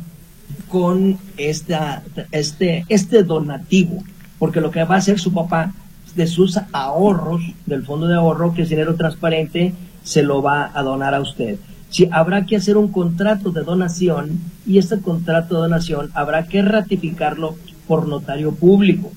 [0.69, 4.03] con esta, este, este donativo,
[4.39, 5.75] porque lo que va a hacer su papá
[6.15, 10.83] de sus ahorros, del fondo de ahorro, que es dinero transparente, se lo va a
[10.83, 11.59] donar a usted.
[11.89, 16.63] Sí, habrá que hacer un contrato de donación y este contrato de donación habrá que
[16.63, 17.57] ratificarlo
[17.89, 19.11] por notario público.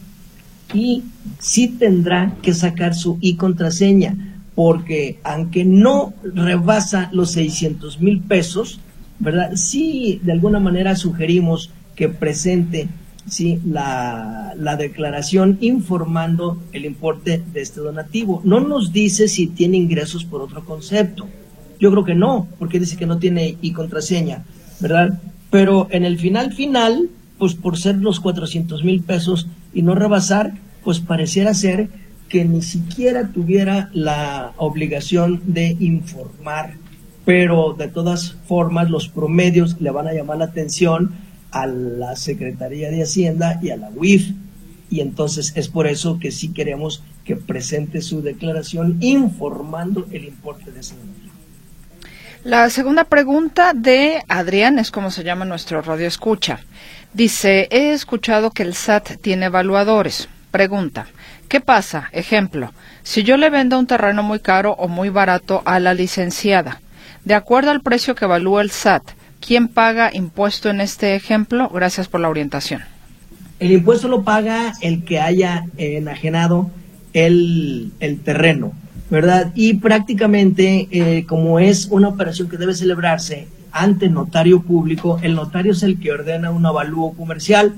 [0.73, 1.03] Y
[1.39, 8.79] sí tendrá que sacar su y contraseña porque aunque no rebasa los 600 mil pesos,
[9.19, 9.51] ¿verdad?
[9.55, 12.87] Sí, de alguna manera sugerimos que presente
[13.27, 18.41] sí, la, la, declaración informando el importe de este donativo.
[18.43, 21.27] No nos dice si tiene ingresos por otro concepto.
[21.79, 24.43] Yo creo que no, porque dice que no tiene y contraseña,
[24.79, 25.19] ¿verdad?
[25.49, 30.53] Pero en el final final, pues por ser los 400 mil pesos y no rebasar,
[30.83, 31.89] pues pareciera ser
[32.33, 36.73] que ni siquiera tuviera la obligación de informar,
[37.25, 41.11] pero de todas formas los promedios le van a llamar la atención
[41.51, 44.31] a la Secretaría de Hacienda y a la UIF.
[44.89, 50.71] Y entonces es por eso que sí queremos que presente su declaración informando el importe
[50.71, 51.31] de ese dinero.
[52.43, 56.61] La segunda pregunta de Adrián es como se llama nuestro radio escucha.
[57.13, 60.29] Dice, he escuchado que el SAT tiene evaluadores.
[60.53, 61.07] Pregunta,
[61.49, 62.09] ¿Qué pasa?
[62.11, 66.79] Ejemplo, si yo le vendo un terreno muy caro o muy barato a la licenciada,
[67.25, 69.01] de acuerdo al precio que evalúa el SAT,
[69.39, 71.69] ¿quién paga impuesto en este ejemplo?
[71.69, 72.81] Gracias por la orientación.
[73.59, 76.69] El impuesto lo paga el que haya enajenado
[77.13, 77.91] el,
[78.23, 78.73] terreno,
[79.09, 79.51] ¿verdad?
[79.55, 85.71] Y prácticamente, eh, como es una operación que debe celebrarse ante notario público, el notario
[85.71, 87.73] es el que ordena un avalúo comercial,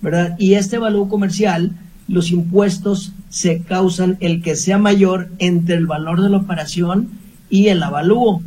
[0.00, 0.36] ¿verdad?
[0.38, 1.72] Y este avalúo comercial
[2.08, 7.10] los impuestos se causan el que sea mayor entre el valor de la operación
[7.48, 8.42] y el avalúo.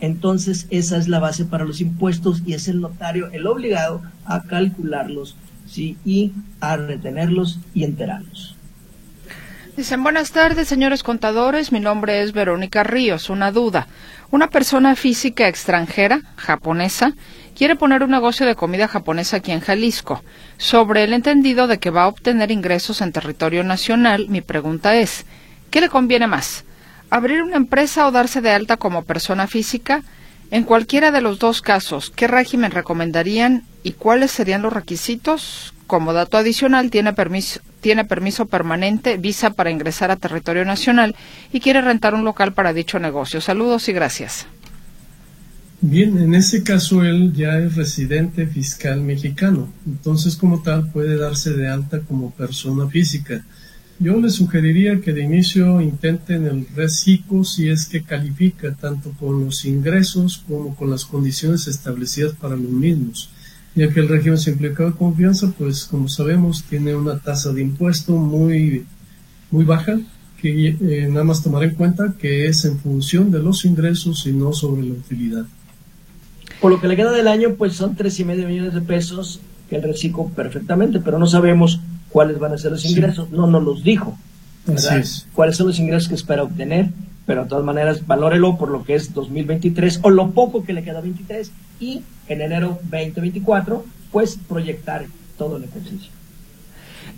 [0.00, 4.42] Entonces, esa es la base para los impuestos y es el notario el obligado a
[4.42, 5.36] calcularlos
[5.76, 8.56] y a retenerlos y enterarlos.
[9.76, 11.70] Dicen, buenas tardes, señores contadores.
[11.70, 13.30] Mi nombre es Verónica Ríos.
[13.30, 13.86] Una duda.
[14.32, 17.14] Una persona física extranjera, japonesa,
[17.58, 20.22] quiere poner un negocio de comida japonesa aquí en Jalisco.
[20.58, 25.26] Sobre el entendido de que va a obtener ingresos en territorio nacional, mi pregunta es,
[25.72, 26.64] ¿qué le conviene más?
[27.10, 30.04] ¿Abrir una empresa o darse de alta como persona física?
[30.52, 35.74] En cualquiera de los dos casos, ¿qué régimen recomendarían y cuáles serían los requisitos?
[35.88, 41.16] Como dato adicional, tiene permiso, tiene permiso permanente, visa para ingresar a territorio nacional
[41.52, 43.40] y quiere rentar un local para dicho negocio.
[43.40, 44.46] Saludos y gracias.
[45.80, 51.52] Bien, en ese caso él ya es residente fiscal mexicano, entonces como tal puede darse
[51.52, 53.44] de alta como persona física.
[54.00, 59.44] Yo le sugeriría que de inicio intenten el reciclo si es que califica tanto con
[59.44, 63.30] los ingresos como con las condiciones establecidas para los mismos.
[63.76, 68.16] ya que el régimen simplificado de confianza, pues como sabemos, tiene una tasa de impuesto
[68.16, 68.84] muy,
[69.52, 70.00] muy baja,
[70.40, 74.32] que eh, nada más tomar en cuenta que es en función de los ingresos y
[74.32, 75.46] no sobre la utilidad.
[76.60, 79.40] Por lo que le queda del año, pues son tres y medio millones de pesos
[79.68, 83.62] que él reciclo perfectamente, pero no sabemos cuáles van a ser los ingresos, no nos
[83.62, 84.18] los dijo.
[85.34, 86.88] ¿Cuáles son los ingresos que espera obtener?
[87.26, 90.82] Pero de todas maneras, valórelo por lo que es 2023 o lo poco que le
[90.82, 96.10] queda 23 y en enero 2024, pues proyectar todo el ejercicio.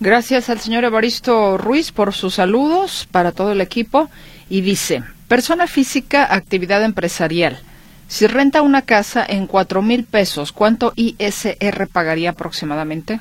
[0.00, 4.08] Gracias al señor Evaristo Ruiz por sus saludos para todo el equipo
[4.48, 7.60] y dice, persona física, actividad empresarial.
[8.10, 13.20] Si renta una casa en cuatro mil pesos, ¿cuánto ISR pagaría aproximadamente?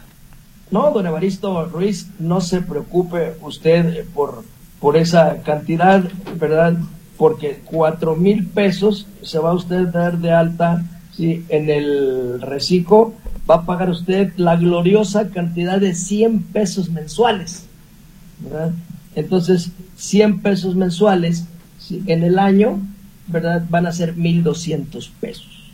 [0.72, 4.44] No, don Evaristo Ruiz, no se preocupe usted por,
[4.80, 6.04] por esa cantidad,
[6.38, 6.76] ¿verdad?
[7.18, 10.84] Porque cuatro mil pesos se va a usted dar de alta
[11.16, 11.46] ¿sí?
[11.50, 13.14] en el reciclo,
[13.48, 17.68] va a pagar usted la gloriosa cantidad de 100 pesos mensuales,
[18.40, 18.72] ¿verdad?
[19.14, 21.46] Entonces, 100 pesos mensuales
[21.92, 22.80] en el año,
[23.30, 23.64] ¿verdad?
[23.70, 25.72] Van a ser 1.200 pesos.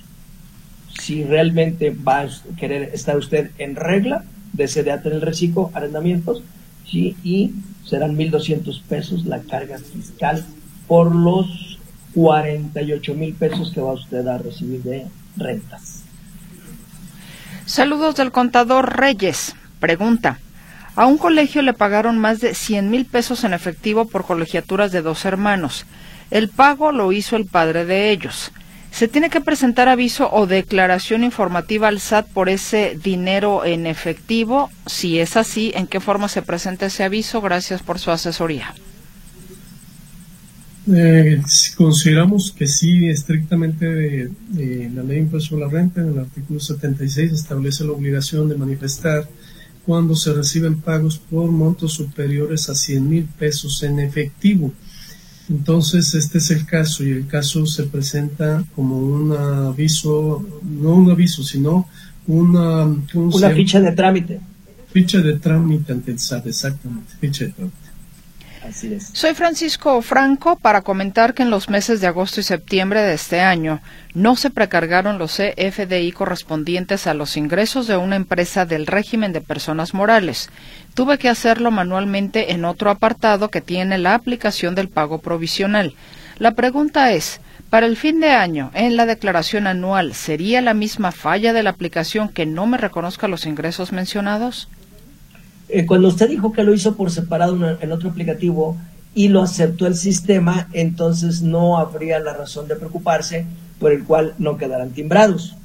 [1.00, 6.41] Si realmente va a querer estar usted en regla, de en el reciclo, arrendamientos,
[6.89, 7.15] ¿sí?
[7.24, 7.52] y
[7.86, 10.46] serán 1.200 pesos la carga fiscal
[10.88, 11.80] por los
[12.13, 16.04] 48 mil pesos que va usted a recibir de rentas.
[17.65, 19.56] Saludos del contador Reyes.
[19.80, 20.39] Pregunta.
[20.96, 25.02] A un colegio le pagaron más de 100 mil pesos en efectivo por colegiaturas de
[25.02, 25.86] dos hermanos.
[26.32, 28.52] El pago lo hizo el padre de ellos.
[28.92, 34.70] ¿Se tiene que presentar aviso o declaración informativa al SAT por ese dinero en efectivo?
[34.86, 37.42] Si es así, ¿en qué forma se presenta ese aviso?
[37.42, 38.74] Gracias por su asesoría.
[40.88, 41.42] Eh,
[41.76, 47.32] consideramos que sí, estrictamente la ley de impuesto a la renta, en el artículo 76,
[47.32, 49.28] establece la obligación de manifestar
[49.86, 54.72] cuando se reciben pagos por montos superiores a 100 mil pesos en efectivo.
[55.50, 61.12] Entonces, este es el caso y el caso se presenta como un aviso, no un
[61.12, 61.88] aviso, sino
[62.28, 62.86] una...
[63.14, 64.40] Una ficha de trámite.
[64.92, 67.85] Ficha de trámite ante el SAT, exactamente, ficha de trámite.
[69.13, 73.41] Soy Francisco Franco para comentar que en los meses de agosto y septiembre de este
[73.41, 73.82] año
[74.13, 79.41] no se precargaron los CFDI correspondientes a los ingresos de una empresa del régimen de
[79.41, 80.49] personas morales.
[80.93, 85.93] Tuve que hacerlo manualmente en otro apartado que tiene la aplicación del pago provisional.
[86.38, 91.12] La pregunta es, para el fin de año, en la declaración anual, ¿sería la misma
[91.12, 94.69] falla de la aplicación que no me reconozca los ingresos mencionados?
[95.69, 98.78] Eh, cuando usted dijo que lo hizo por separado en otro aplicativo
[99.15, 103.45] y lo aceptó el sistema, entonces no habría la razón de preocuparse
[103.80, 105.56] por el cual no quedarán timbrados.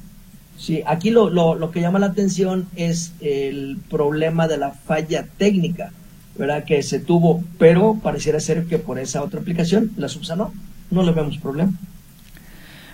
[0.57, 5.91] Sí, aquí lo, lo, que llama la atención es el problema de la falla técnica,
[6.37, 6.63] ¿verdad?
[6.63, 10.53] Que se tuvo, pero pareciera ser que por esa otra aplicación la subsanó.
[10.91, 11.73] No le vemos problema.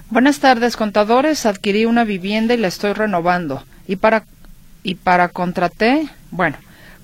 [0.09, 1.45] Buenas tardes, contadores.
[1.45, 3.63] Adquirí una vivienda y la estoy renovando.
[3.85, 4.25] Y para,
[4.83, 6.55] y para contraté, bueno,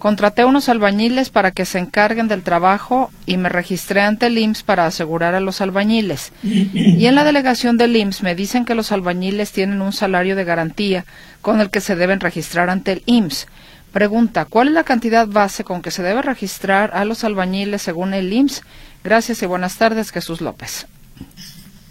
[0.04, 4.64] Contraté unos albañiles para que se encarguen del trabajo y me registré ante el IMSS
[4.64, 6.34] para asegurar a los albañiles.
[6.44, 10.44] Y en la delegación del IMSS me dicen que los albañiles tienen un salario de
[10.44, 11.06] garantía
[11.42, 13.48] con el que se deben registrar ante el IMSS.
[13.94, 18.14] Pregunta, ¿cuál es la cantidad base con que se debe registrar a los albañiles según
[18.14, 18.62] el IMSS?
[19.06, 20.86] Gracias y buenas tardes, Jesús López.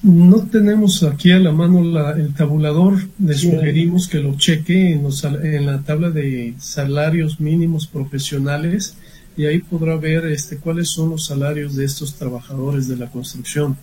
[0.03, 1.79] No tenemos aquí a la mano
[2.17, 5.07] el tabulador, le sugerimos que lo cheque en,
[5.45, 8.97] en, la tabla de salarios mínimos profesionales
[9.37, 13.77] y ahí podrá ver este, cuáles son los salarios de estos trabajadores de la construcción.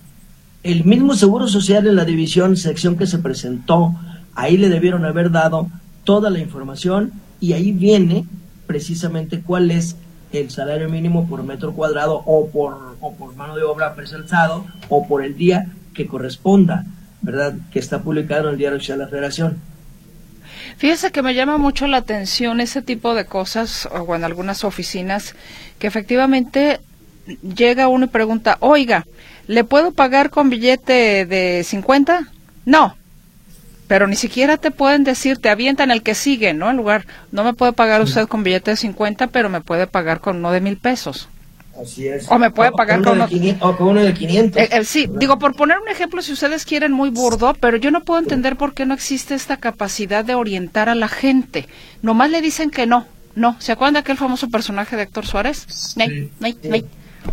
[0.62, 3.96] El mismo Seguro Social en la división, sección que se presentó,
[4.36, 5.70] ahí le debieron haber dado
[6.04, 8.26] toda la información y ahí viene
[8.68, 9.96] precisamente cuál es
[10.34, 15.08] el salario mínimo por metro cuadrado o por, o por mano de obra presalzado o
[15.08, 16.86] por el día que corresponda,
[17.22, 17.56] ¿verdad?
[17.74, 19.58] Que está publicado en el Diario Oficial de la Federación.
[20.78, 25.36] Fíjese que me llama mucho la atención ese tipo de cosas, o en algunas oficinas,
[25.78, 26.80] que efectivamente
[27.44, 29.06] llega uno y pregunta, oiga,
[29.48, 32.32] ¿le puedo pagar con billete de 50?
[32.64, 32.96] No.
[33.90, 36.70] Pero ni siquiera te pueden decir, te avientan el que sigue, ¿no?
[36.70, 40.22] En lugar, no me puede pagar usted con billete de 50, pero me puede pagar
[40.22, 41.28] con uno de mil pesos.
[42.30, 43.28] O me puede pagar con, uno,
[44.02, 44.62] de 500.
[44.62, 47.92] Eh, eh, sí, digo, por poner un ejemplo, si ustedes quieren muy burdo, pero yo
[47.92, 51.68] no puedo entender por qué no existe esta capacidad de orientar a la gente.
[52.02, 53.06] Nomás le dicen que no,
[53.36, 53.56] no.
[53.60, 55.66] ¿Se acuerdan de aquel famoso personaje de Héctor Suárez?
[55.70, 56.24] Sí.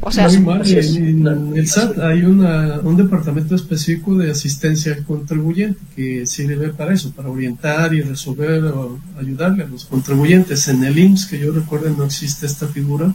[0.00, 6.26] O sea, en, el SAT hay una, un departamento específico de asistencia al contribuyente que
[6.26, 10.68] sirve para eso, para orientar y resolver o ayudarle a los contribuyentes.
[10.68, 13.14] En el IMSS, que yo recuerdo, no existe esta figura.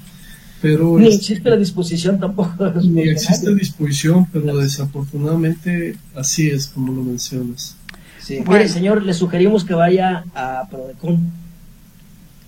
[0.61, 2.71] Pero ni existe la disposición tampoco.
[2.83, 7.75] ni existe disposición, pero desafortunadamente así es como lo mencionas.
[8.19, 8.43] Sí.
[8.47, 11.31] Mire, señor, le sugerimos que vaya a Prodecon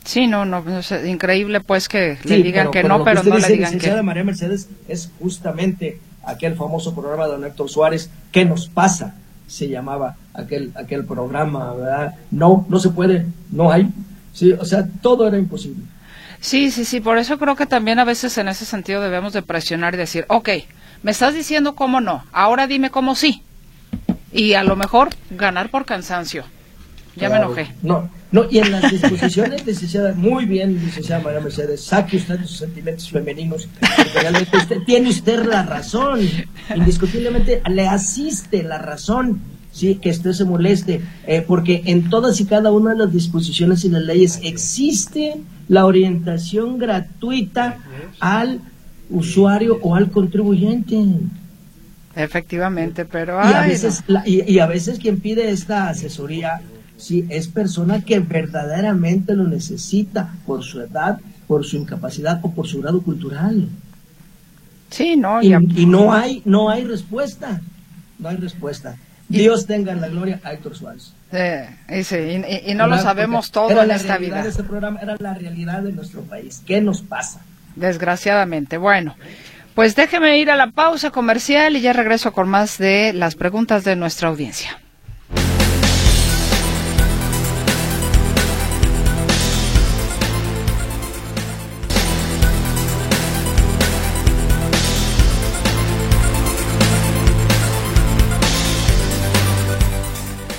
[0.06, 3.80] Sí, no, no, es increíble pues que le digan que no, pero no le digan
[3.80, 4.02] que...
[4.02, 9.16] María Mercedes es justamente aquel famoso programa de don Héctor Suárez, ¿qué nos pasa?
[9.48, 12.16] Se llamaba aquel, aquel programa, ¿verdad?
[12.32, 13.90] No, no se puede, no hay.
[14.34, 15.84] Sí, o sea, todo era imposible.
[16.44, 19.42] Sí, sí, sí, por eso creo que también a veces en ese sentido debemos de
[19.42, 20.50] presionar y decir, ok,
[21.02, 23.42] me estás diciendo cómo no, ahora dime cómo sí.
[24.34, 26.44] Y a lo mejor ganar por cansancio.
[27.16, 27.72] Ya me enojé.
[27.82, 32.58] No, no, y en las disposiciones, licenciada, muy bien, licenciada María Mercedes, saque usted sus
[32.58, 36.20] sentimientos femeninos, porque realmente usted, tiene usted la razón,
[36.76, 39.40] indiscutiblemente le asiste la razón,
[39.72, 43.86] sí, que usted se moleste, eh, porque en todas y cada una de las disposiciones
[43.86, 45.36] y las leyes existe
[45.68, 47.78] la orientación gratuita
[48.20, 48.62] al
[49.10, 50.98] usuario o al contribuyente.
[52.16, 53.40] Efectivamente, pero...
[53.44, 56.62] y, a veces, y a veces quien pide esta asesoría
[56.98, 62.68] si es persona que verdaderamente lo necesita por su edad, por su incapacidad o por
[62.68, 63.68] su grado cultural.
[64.90, 65.50] Sí, no, y,
[65.86, 67.62] no hay, no hay respuesta,
[68.20, 68.96] no hay respuesta.
[69.28, 71.14] Dios tenga en la gloria a Héctor Suárez.
[71.38, 74.46] Y, no lo sabemos todo en esta vida.
[74.46, 76.62] este programa era la realidad de nuestro país.
[76.66, 77.42] ¿Qué nos pasa?
[77.76, 78.78] Desgraciadamente.
[78.78, 79.16] Bueno,
[79.74, 83.84] pues déjeme ir a la pausa comercial y ya regreso con más de las preguntas
[83.84, 84.83] de nuestra audiencia.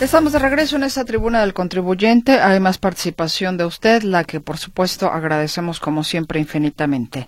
[0.05, 2.39] Estamos de regreso en esta tribuna del contribuyente.
[2.39, 7.27] Hay más participación de usted, la que por supuesto agradecemos como siempre infinitamente.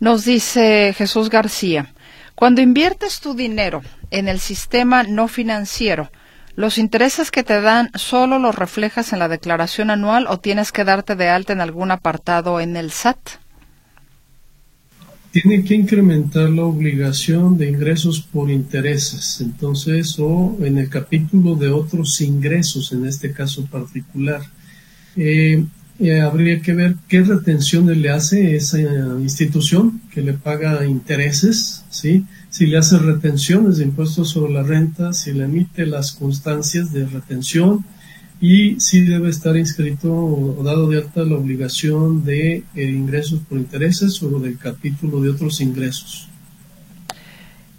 [0.00, 1.92] Nos dice Jesús García,
[2.34, 6.10] cuando inviertes tu dinero en el sistema no financiero,
[6.54, 10.84] ¿los intereses que te dan solo los reflejas en la declaración anual o tienes que
[10.84, 13.18] darte de alta en algún apartado en el SAT?
[15.42, 21.68] Tiene que incrementar la obligación de ingresos por intereses, entonces, o en el capítulo de
[21.68, 24.40] otros ingresos, en este caso particular.
[25.14, 25.62] Eh,
[25.98, 28.80] eh, habría que ver qué retenciones le hace esa
[29.20, 32.24] institución que le paga intereses, ¿sí?
[32.48, 37.04] si le hace retenciones de impuestos sobre la renta, si le emite las constancias de
[37.04, 37.84] retención,
[38.40, 43.58] y sí debe estar inscrito o dado de alta la obligación de eh, ingresos por
[43.58, 46.28] intereses o del capítulo de otros ingresos.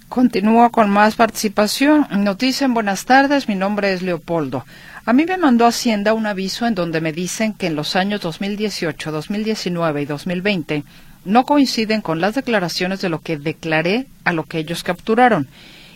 [0.10, 2.08] Continúo con más participación.
[2.24, 4.66] Nos dicen buenas tardes, mi nombre es Leopoldo.
[5.05, 8.22] A mí me mandó Hacienda un aviso en donde me dicen que en los años
[8.22, 10.84] 2018, 2019 y 2020
[11.26, 15.47] no coinciden con las declaraciones de lo que declaré a lo que ellos capturaron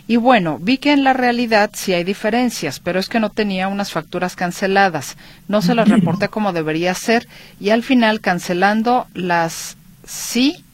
[0.08, 3.68] y bueno, vi que en la realidad sí hay diferencias, pero es que no tenía
[3.68, 5.16] unas facturas canceladas.
[5.48, 7.28] No se las reporté como debería ser
[7.60, 10.64] y al final cancelando las sí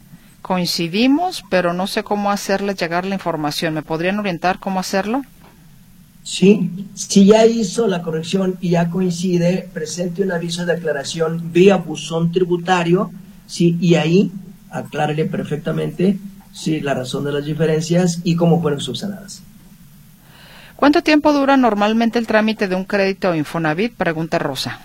[0.40, 3.74] coincidimos, pero no sé cómo hacerles llegar la información.
[3.74, 5.22] ¿Me podrían orientar cómo hacerlo?
[6.22, 11.76] Sí, si ya hizo la corrección y ya coincide, presente un aviso de aclaración vía
[11.76, 13.10] buzón tributario,
[13.46, 14.30] sí, y ahí
[14.70, 16.18] aclárele perfectamente
[16.52, 19.42] sí, la razón de las diferencias y cómo fueron subsanadas.
[20.76, 23.94] ¿Cuánto tiempo dura normalmente el trámite de un crédito Infonavit?
[23.94, 24.80] Pregunta Rosa.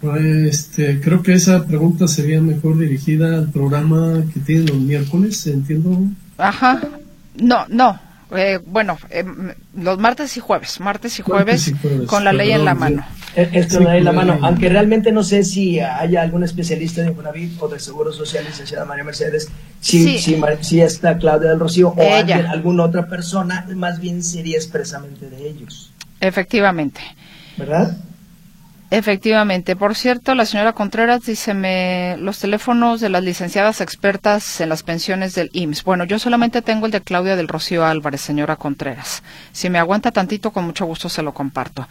[0.00, 5.46] Pues, este, creo que esa pregunta sería mejor dirigida al programa que tiene los miércoles,
[5.48, 6.04] entiendo.
[6.38, 6.80] Ajá.
[7.34, 8.00] No, no,
[8.30, 9.24] eh, bueno, eh,
[9.76, 11.72] los martes y jueves, martes y jueves,
[12.06, 13.04] con la ley en la mano.
[13.38, 17.02] Es, con la ley en la mano, aunque realmente no sé si haya algún especialista
[17.02, 19.48] de Infonavit o de Seguro Social, licenciada María Mercedes,
[19.80, 22.02] si, si, está Claudia del Rocío o
[22.50, 25.92] alguna otra persona, más bien sería expresamente de ellos.
[26.20, 27.00] Efectivamente.
[27.56, 27.96] ¿Verdad?
[28.90, 29.76] Efectivamente.
[29.76, 34.82] Por cierto, la señora Contreras dice me, los teléfonos de las licenciadas expertas en las
[34.82, 35.84] pensiones del IMSS.
[35.84, 39.22] Bueno, yo solamente tengo el de Claudia del Rocío Álvarez, señora Contreras.
[39.52, 41.86] Si me aguanta tantito, con mucho gusto se lo comparto.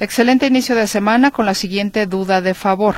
[0.00, 2.96] Excelente inicio de semana con la siguiente duda de favor.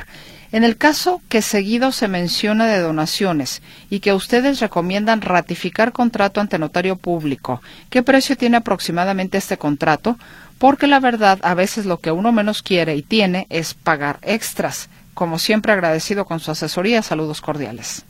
[0.53, 6.41] En el caso que seguido se menciona de donaciones y que ustedes recomiendan ratificar contrato
[6.41, 10.15] ante notario público, ¿qué precio tiene aproximadamente este contrato?
[10.57, 14.89] Porque la verdad a veces lo que uno menos quiere y tiene es pagar extras.
[15.13, 18.03] Como siempre agradecido con su asesoría, saludos cordiales.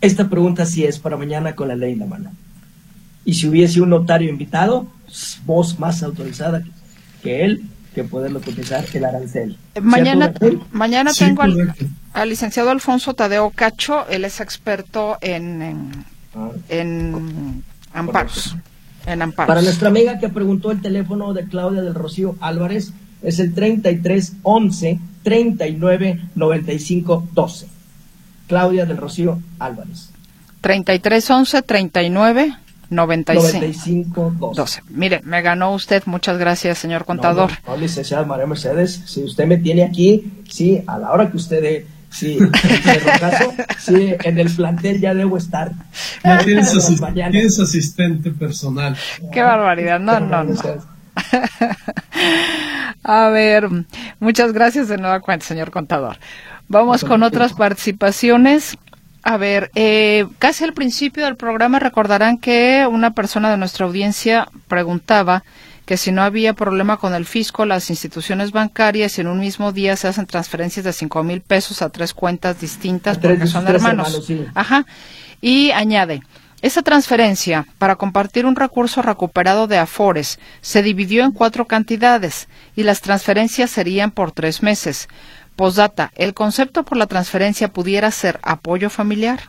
[0.00, 2.32] Esta pregunta sí es para mañana con la ley en la mano.
[3.24, 4.86] Y si hubiese un notario invitado,
[5.44, 6.62] voz más autorizada
[7.22, 7.64] que él,
[7.94, 9.58] que poderlo cotizar el arancel.
[9.82, 10.32] Mañana,
[10.72, 16.04] mañana tengo al, licenciado Alfonso Tadeo Cacho, él es experto en,
[16.68, 17.62] en,
[17.92, 17.98] ah.
[17.98, 18.56] amparos.
[19.06, 19.48] En amparos.
[19.48, 22.92] Para nuestra amiga que preguntó el teléfono de Claudia del Rocío Álvarez,
[23.22, 27.66] es el 33 11 39 95 12.
[28.48, 30.10] Claudia del Rocío Álvarez.
[30.60, 32.56] 33 11 39
[32.90, 34.82] 95, 12.
[34.88, 36.02] Mire, me ganó usted.
[36.06, 37.52] Muchas gracias, señor contador.
[37.66, 41.84] No, licenciada María Mercedes, si usted me tiene aquí, sí, a la hora que usted
[42.10, 42.38] Sí,
[43.78, 45.70] sí, en el plantel ya debo estar.
[46.24, 48.96] Ya tienes, asistente personal.
[49.32, 50.54] Qué barbaridad, no, no, no.
[53.02, 53.68] A ver,
[54.18, 56.18] muchas gracias de nueva cuenta, señor contador.
[56.68, 58.76] Vamos con otras participaciones.
[59.22, 64.48] A ver, eh, casi al principio del programa recordarán que una persona de nuestra audiencia
[64.68, 65.44] preguntaba
[65.90, 69.96] que si no había problema con el fisco, las instituciones bancarias en un mismo día
[69.96, 74.30] se hacen transferencias de cinco mil pesos a tres cuentas distintas porque son hermanos.
[74.54, 74.86] Ajá.
[75.40, 76.22] Y añade,
[76.62, 82.84] esa transferencia para compartir un recurso recuperado de Afores se dividió en cuatro cantidades y
[82.84, 85.08] las transferencias serían por tres meses.
[85.56, 89.40] Posdata, ¿el concepto por la transferencia pudiera ser apoyo familiar?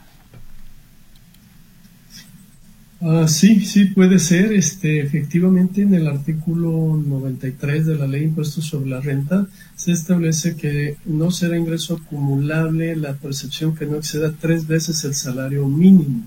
[3.03, 4.53] Ah, sí, sí puede ser.
[4.53, 9.91] Este, efectivamente, en el artículo 93 de la Ley de Impuestos sobre la Renta se
[9.91, 15.67] establece que no será ingreso acumulable la percepción que no exceda tres veces el salario
[15.67, 16.23] mínimo.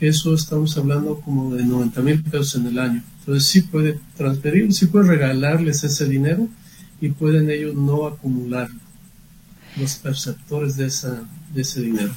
[0.00, 3.02] Eso estamos hablando como de 90 mil pesos en el año.
[3.20, 6.46] Entonces sí puede transferir, sí puede regalarles ese dinero
[7.00, 8.78] y pueden ellos no acumularlo
[9.78, 11.22] los perceptores de, esa,
[11.54, 12.12] de ese dinero.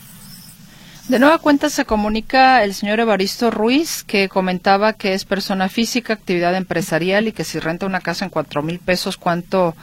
[1.07, 6.13] De nueva cuenta se comunica el señor Evaristo Ruiz, que comentaba que es persona física,
[6.13, 9.75] actividad empresarial y que si renta una casa en cuatro mil pesos, ¿cuánto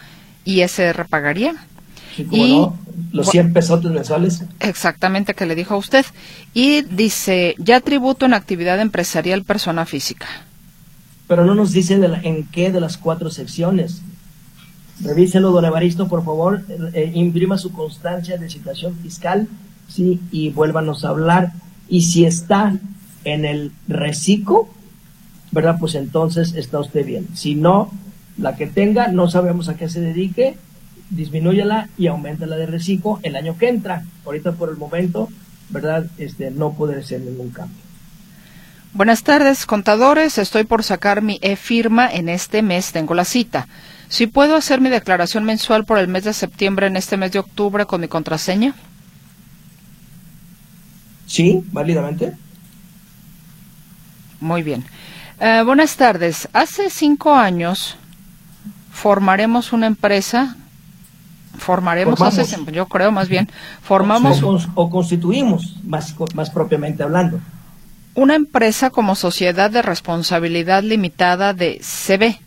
[0.44, 1.54] ISR pagaría?
[2.18, 2.66] y,
[3.12, 4.42] Los 100 pesos mensuales.
[4.60, 6.04] Exactamente, que le dijo a usted.
[6.54, 10.26] Y dice, ya tributo en actividad empresarial persona física.
[11.26, 14.02] Pero no nos dice en qué de las cuatro secciones.
[15.00, 16.62] Revíselo, don Evaristo, por favor.
[16.92, 19.46] Eh, imprima su constancia de situación fiscal,
[19.88, 21.52] sí, y vuélvanos a hablar.
[21.88, 22.76] Y si está
[23.24, 24.68] en el reciclo,
[25.50, 25.76] ¿verdad?
[25.80, 27.28] Pues entonces está usted bien.
[27.34, 27.90] Si no,
[28.36, 30.56] la que tenga, no sabemos a qué se dedique,
[31.10, 34.04] disminúyala y aumenta la de reciclo el año que entra.
[34.24, 35.28] Ahorita por el momento,
[35.70, 36.06] ¿verdad?
[36.18, 37.88] Este, no puede ser ningún cambio.
[38.94, 40.38] Buenas tardes, contadores.
[40.38, 42.92] Estoy por sacar mi e-firma en este mes.
[42.92, 43.68] Tengo la cita.
[44.08, 47.38] Si puedo hacer mi declaración mensual por el mes de septiembre en este mes de
[47.38, 48.74] octubre con mi contraseña.
[51.28, 52.36] Sí, válidamente.
[54.40, 54.84] Muy bien.
[55.38, 56.48] Eh, buenas tardes.
[56.52, 57.96] Hace cinco años
[58.90, 60.56] formaremos una empresa.
[61.56, 63.48] Formaremos, hace, yo creo más bien,
[63.82, 64.42] formamos...
[64.74, 67.40] O, constituimos, más, más propiamente hablando.
[68.14, 72.38] Una empresa como sociedad de responsabilidad limitada de CB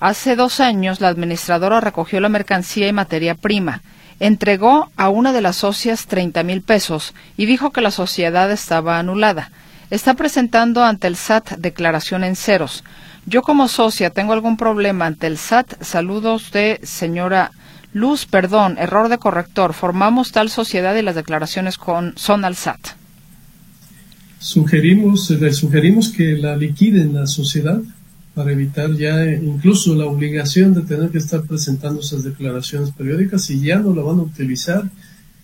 [0.00, 3.82] Hace dos años la administradora recogió la mercancía y materia prima,
[4.20, 8.98] entregó a una de las socias 30 mil pesos y dijo que la sociedad estaba
[8.98, 9.50] anulada.
[9.90, 12.84] Está presentando ante el SAT declaración en ceros.
[13.26, 15.82] Yo como socia tengo algún problema ante el SAT.
[15.82, 17.52] Saludos de señora
[17.94, 19.72] Luz, perdón, error de corrector.
[19.72, 22.80] Formamos tal sociedad y las declaraciones con, son al SAT.
[24.38, 27.80] Sugerimos, le sugerimos que la liquiden la sociedad
[28.38, 33.58] para evitar ya incluso la obligación de tener que estar presentando esas declaraciones periódicas y
[33.58, 34.84] ya no la van a utilizar,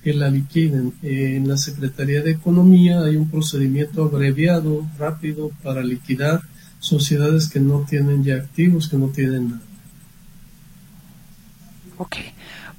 [0.04, 0.94] que la liquiden.
[1.02, 6.42] En la Secretaría de Economía hay un procedimiento abreviado, rápido, para liquidar
[6.78, 9.62] sociedades que no tienen ya activos, que no tienen nada.
[11.98, 12.14] Ok.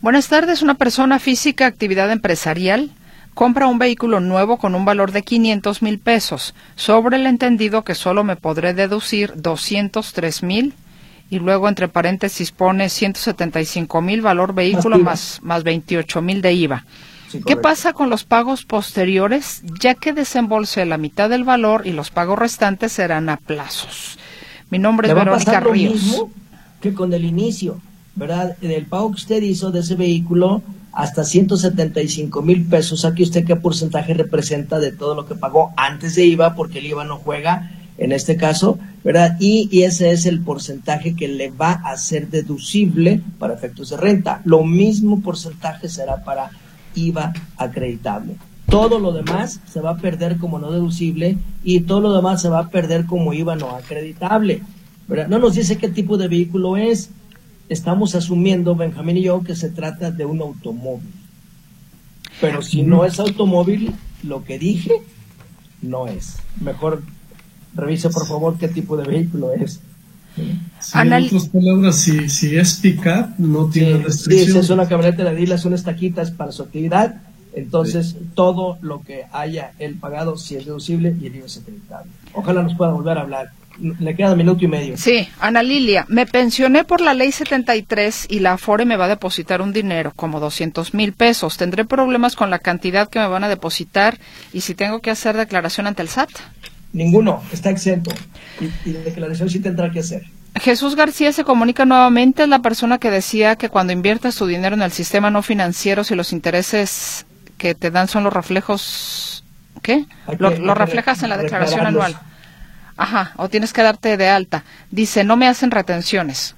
[0.01, 2.89] Buenas tardes, una persona física, actividad empresarial
[3.35, 7.93] compra un vehículo nuevo con un valor de 500 mil pesos, sobre el entendido que
[7.93, 10.73] solo me podré deducir 203 mil
[11.29, 16.85] y luego entre paréntesis pone 175 mil valor vehículo más, más 28 mil de IVA.
[17.45, 19.61] ¿Qué pasa con los pagos posteriores?
[19.81, 24.17] Ya que desembolse la mitad del valor y los pagos restantes serán a plazos.
[24.69, 25.93] Mi nombre es Verónica Ríos.
[25.93, 26.31] mismo
[26.79, 27.81] que con el inicio,
[28.15, 28.55] ¿verdad?
[28.61, 30.61] El pago que usted hizo de ese vehículo
[30.95, 33.05] hasta 175 mil pesos.
[33.05, 36.87] Aquí usted qué porcentaje representa de todo lo que pagó antes de IVA, porque el
[36.87, 39.37] IVA no juega en este caso, ¿verdad?
[39.39, 44.41] Y, ese es el porcentaje que le va a ser deducible para efectos de renta.
[44.45, 46.49] Lo mismo porcentaje será para
[46.95, 48.37] IVA acreditable.
[48.69, 52.49] Todo lo demás se va a perder como no deducible y todo lo demás se
[52.49, 54.61] va a perder como IVA no acreditable.
[55.07, 57.11] No nos dice qué tipo de vehículo es.
[57.69, 61.11] Estamos asumiendo, Benjamín y yo, que se trata de un automóvil.
[62.41, 63.93] Pero si no es automóvil,
[64.23, 65.01] lo que dije
[65.81, 66.37] no es.
[66.59, 67.01] Mejor
[67.73, 69.79] revise por favor qué tipo de vehículo es.
[70.37, 74.47] en otras palabras, si, si es pick-up, no tiene restricción.
[74.47, 77.21] Sí, si es una camioneta de Dila, son estaquitas para su actividad,
[77.53, 82.11] entonces todo lo que haya él pagado, si es deducible y el IVA es acreditable.
[82.33, 83.51] Ojalá nos pueda volver a hablar.
[83.79, 84.97] Le queda minuto y medio.
[84.97, 89.09] Sí, Ana Lilia, me pensioné por la ley 73 y la Afore me va a
[89.09, 91.57] depositar un dinero, como 200 mil pesos.
[91.57, 94.17] ¿Tendré problemas con la cantidad que me van a depositar
[94.53, 96.29] y si tengo que hacer declaración ante el SAT?
[96.93, 98.11] Ninguno, está exento.
[98.61, 100.23] Y, la declaración sí tendrá que hacer.
[100.55, 104.75] Jesús García se comunica nuevamente, es la persona que decía que cuando inviertes tu dinero
[104.75, 107.25] en el sistema no financiero, si los intereses
[107.57, 109.43] que te dan son los reflejos,
[109.81, 110.05] ¿qué?
[110.39, 112.17] Lo, reflejas en la declaración anual.
[112.97, 114.63] Ajá, o tienes que darte de alta.
[114.91, 116.55] Dice, no me hacen retenciones.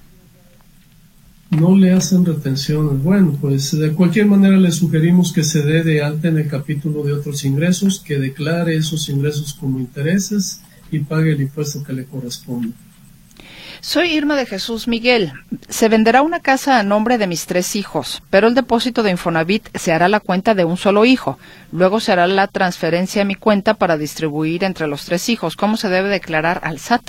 [1.50, 3.02] No le hacen retenciones.
[3.02, 7.02] Bueno, pues de cualquier manera le sugerimos que se dé de alta en el capítulo
[7.02, 10.60] de otros ingresos, que declare esos ingresos como intereses
[10.90, 12.74] y pague el impuesto que le corresponde.
[13.80, 15.32] Soy Irma de Jesús Miguel.
[15.68, 19.68] Se venderá una casa a nombre de mis tres hijos, pero el depósito de Infonavit
[19.76, 21.38] se hará la cuenta de un solo hijo.
[21.70, 25.54] Luego se hará la transferencia a mi cuenta para distribuir entre los tres hijos.
[25.54, 27.02] ¿Cómo se debe declarar al SAT?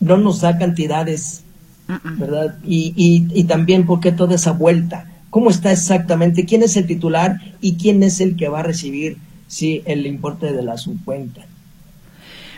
[0.00, 1.42] No nos da cantidades,
[1.88, 2.58] ¿verdad?
[2.62, 5.10] Y, y, y también porque toda esa vuelta.
[5.30, 6.44] ¿Cómo está exactamente?
[6.44, 9.16] ¿Quién es el titular y quién es el que va a recibir
[9.48, 11.46] sí, el importe de la subcuenta?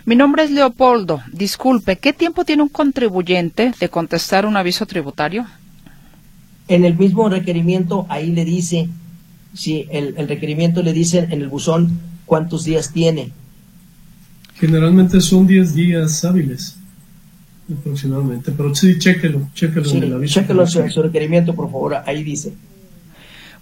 [0.09, 1.20] Mi nombre es Leopoldo.
[1.34, 5.44] Disculpe, ¿qué tiempo tiene un contribuyente de contestar un aviso tributario?
[6.66, 8.88] En el mismo requerimiento, ahí le dice,
[9.52, 13.32] si el, requerimiento le dice en el buzón cuántos días tiene.
[14.54, 16.78] Generalmente son 10 días hábiles,
[17.70, 18.50] aproximadamente.
[18.52, 20.40] Pero sí, chéquelo, chéquelo en el aviso.
[20.40, 22.54] Chéquelo en su requerimiento, por favor, ahí dice.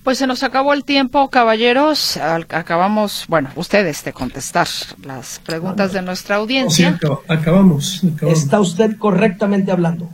[0.07, 2.17] Pues se nos acabó el tiempo, caballeros.
[2.17, 4.69] Acabamos, bueno, ustedes de contestar
[5.03, 6.97] las preguntas de nuestra audiencia.
[7.03, 10.09] sí, acabamos, Está usted correctamente hablando.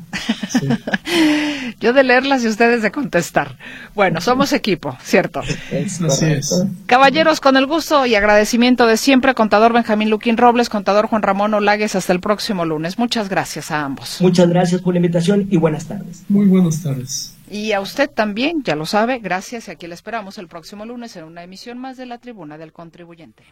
[1.81, 3.59] Yo de leerlas y ustedes de contestar.
[3.95, 5.41] Bueno, somos equipo, ¿cierto?
[5.41, 6.65] Así es.
[6.87, 11.53] Caballeros, con el gusto y agradecimiento de siempre, contador Benjamín Luquín Robles, contador Juan Ramón
[11.53, 12.99] Olagues, hasta el próximo lunes.
[12.99, 14.23] Muchas gracias a ambos.
[14.23, 16.23] Muchas gracias por la invitación y buenas tardes.
[16.31, 17.32] Muy buenas tardes.
[17.53, 21.15] Y a usted también, ya lo sabe, gracias y aquí le esperamos el próximo lunes
[21.17, 23.45] en una emisión más de la Tribuna del Contribuyente.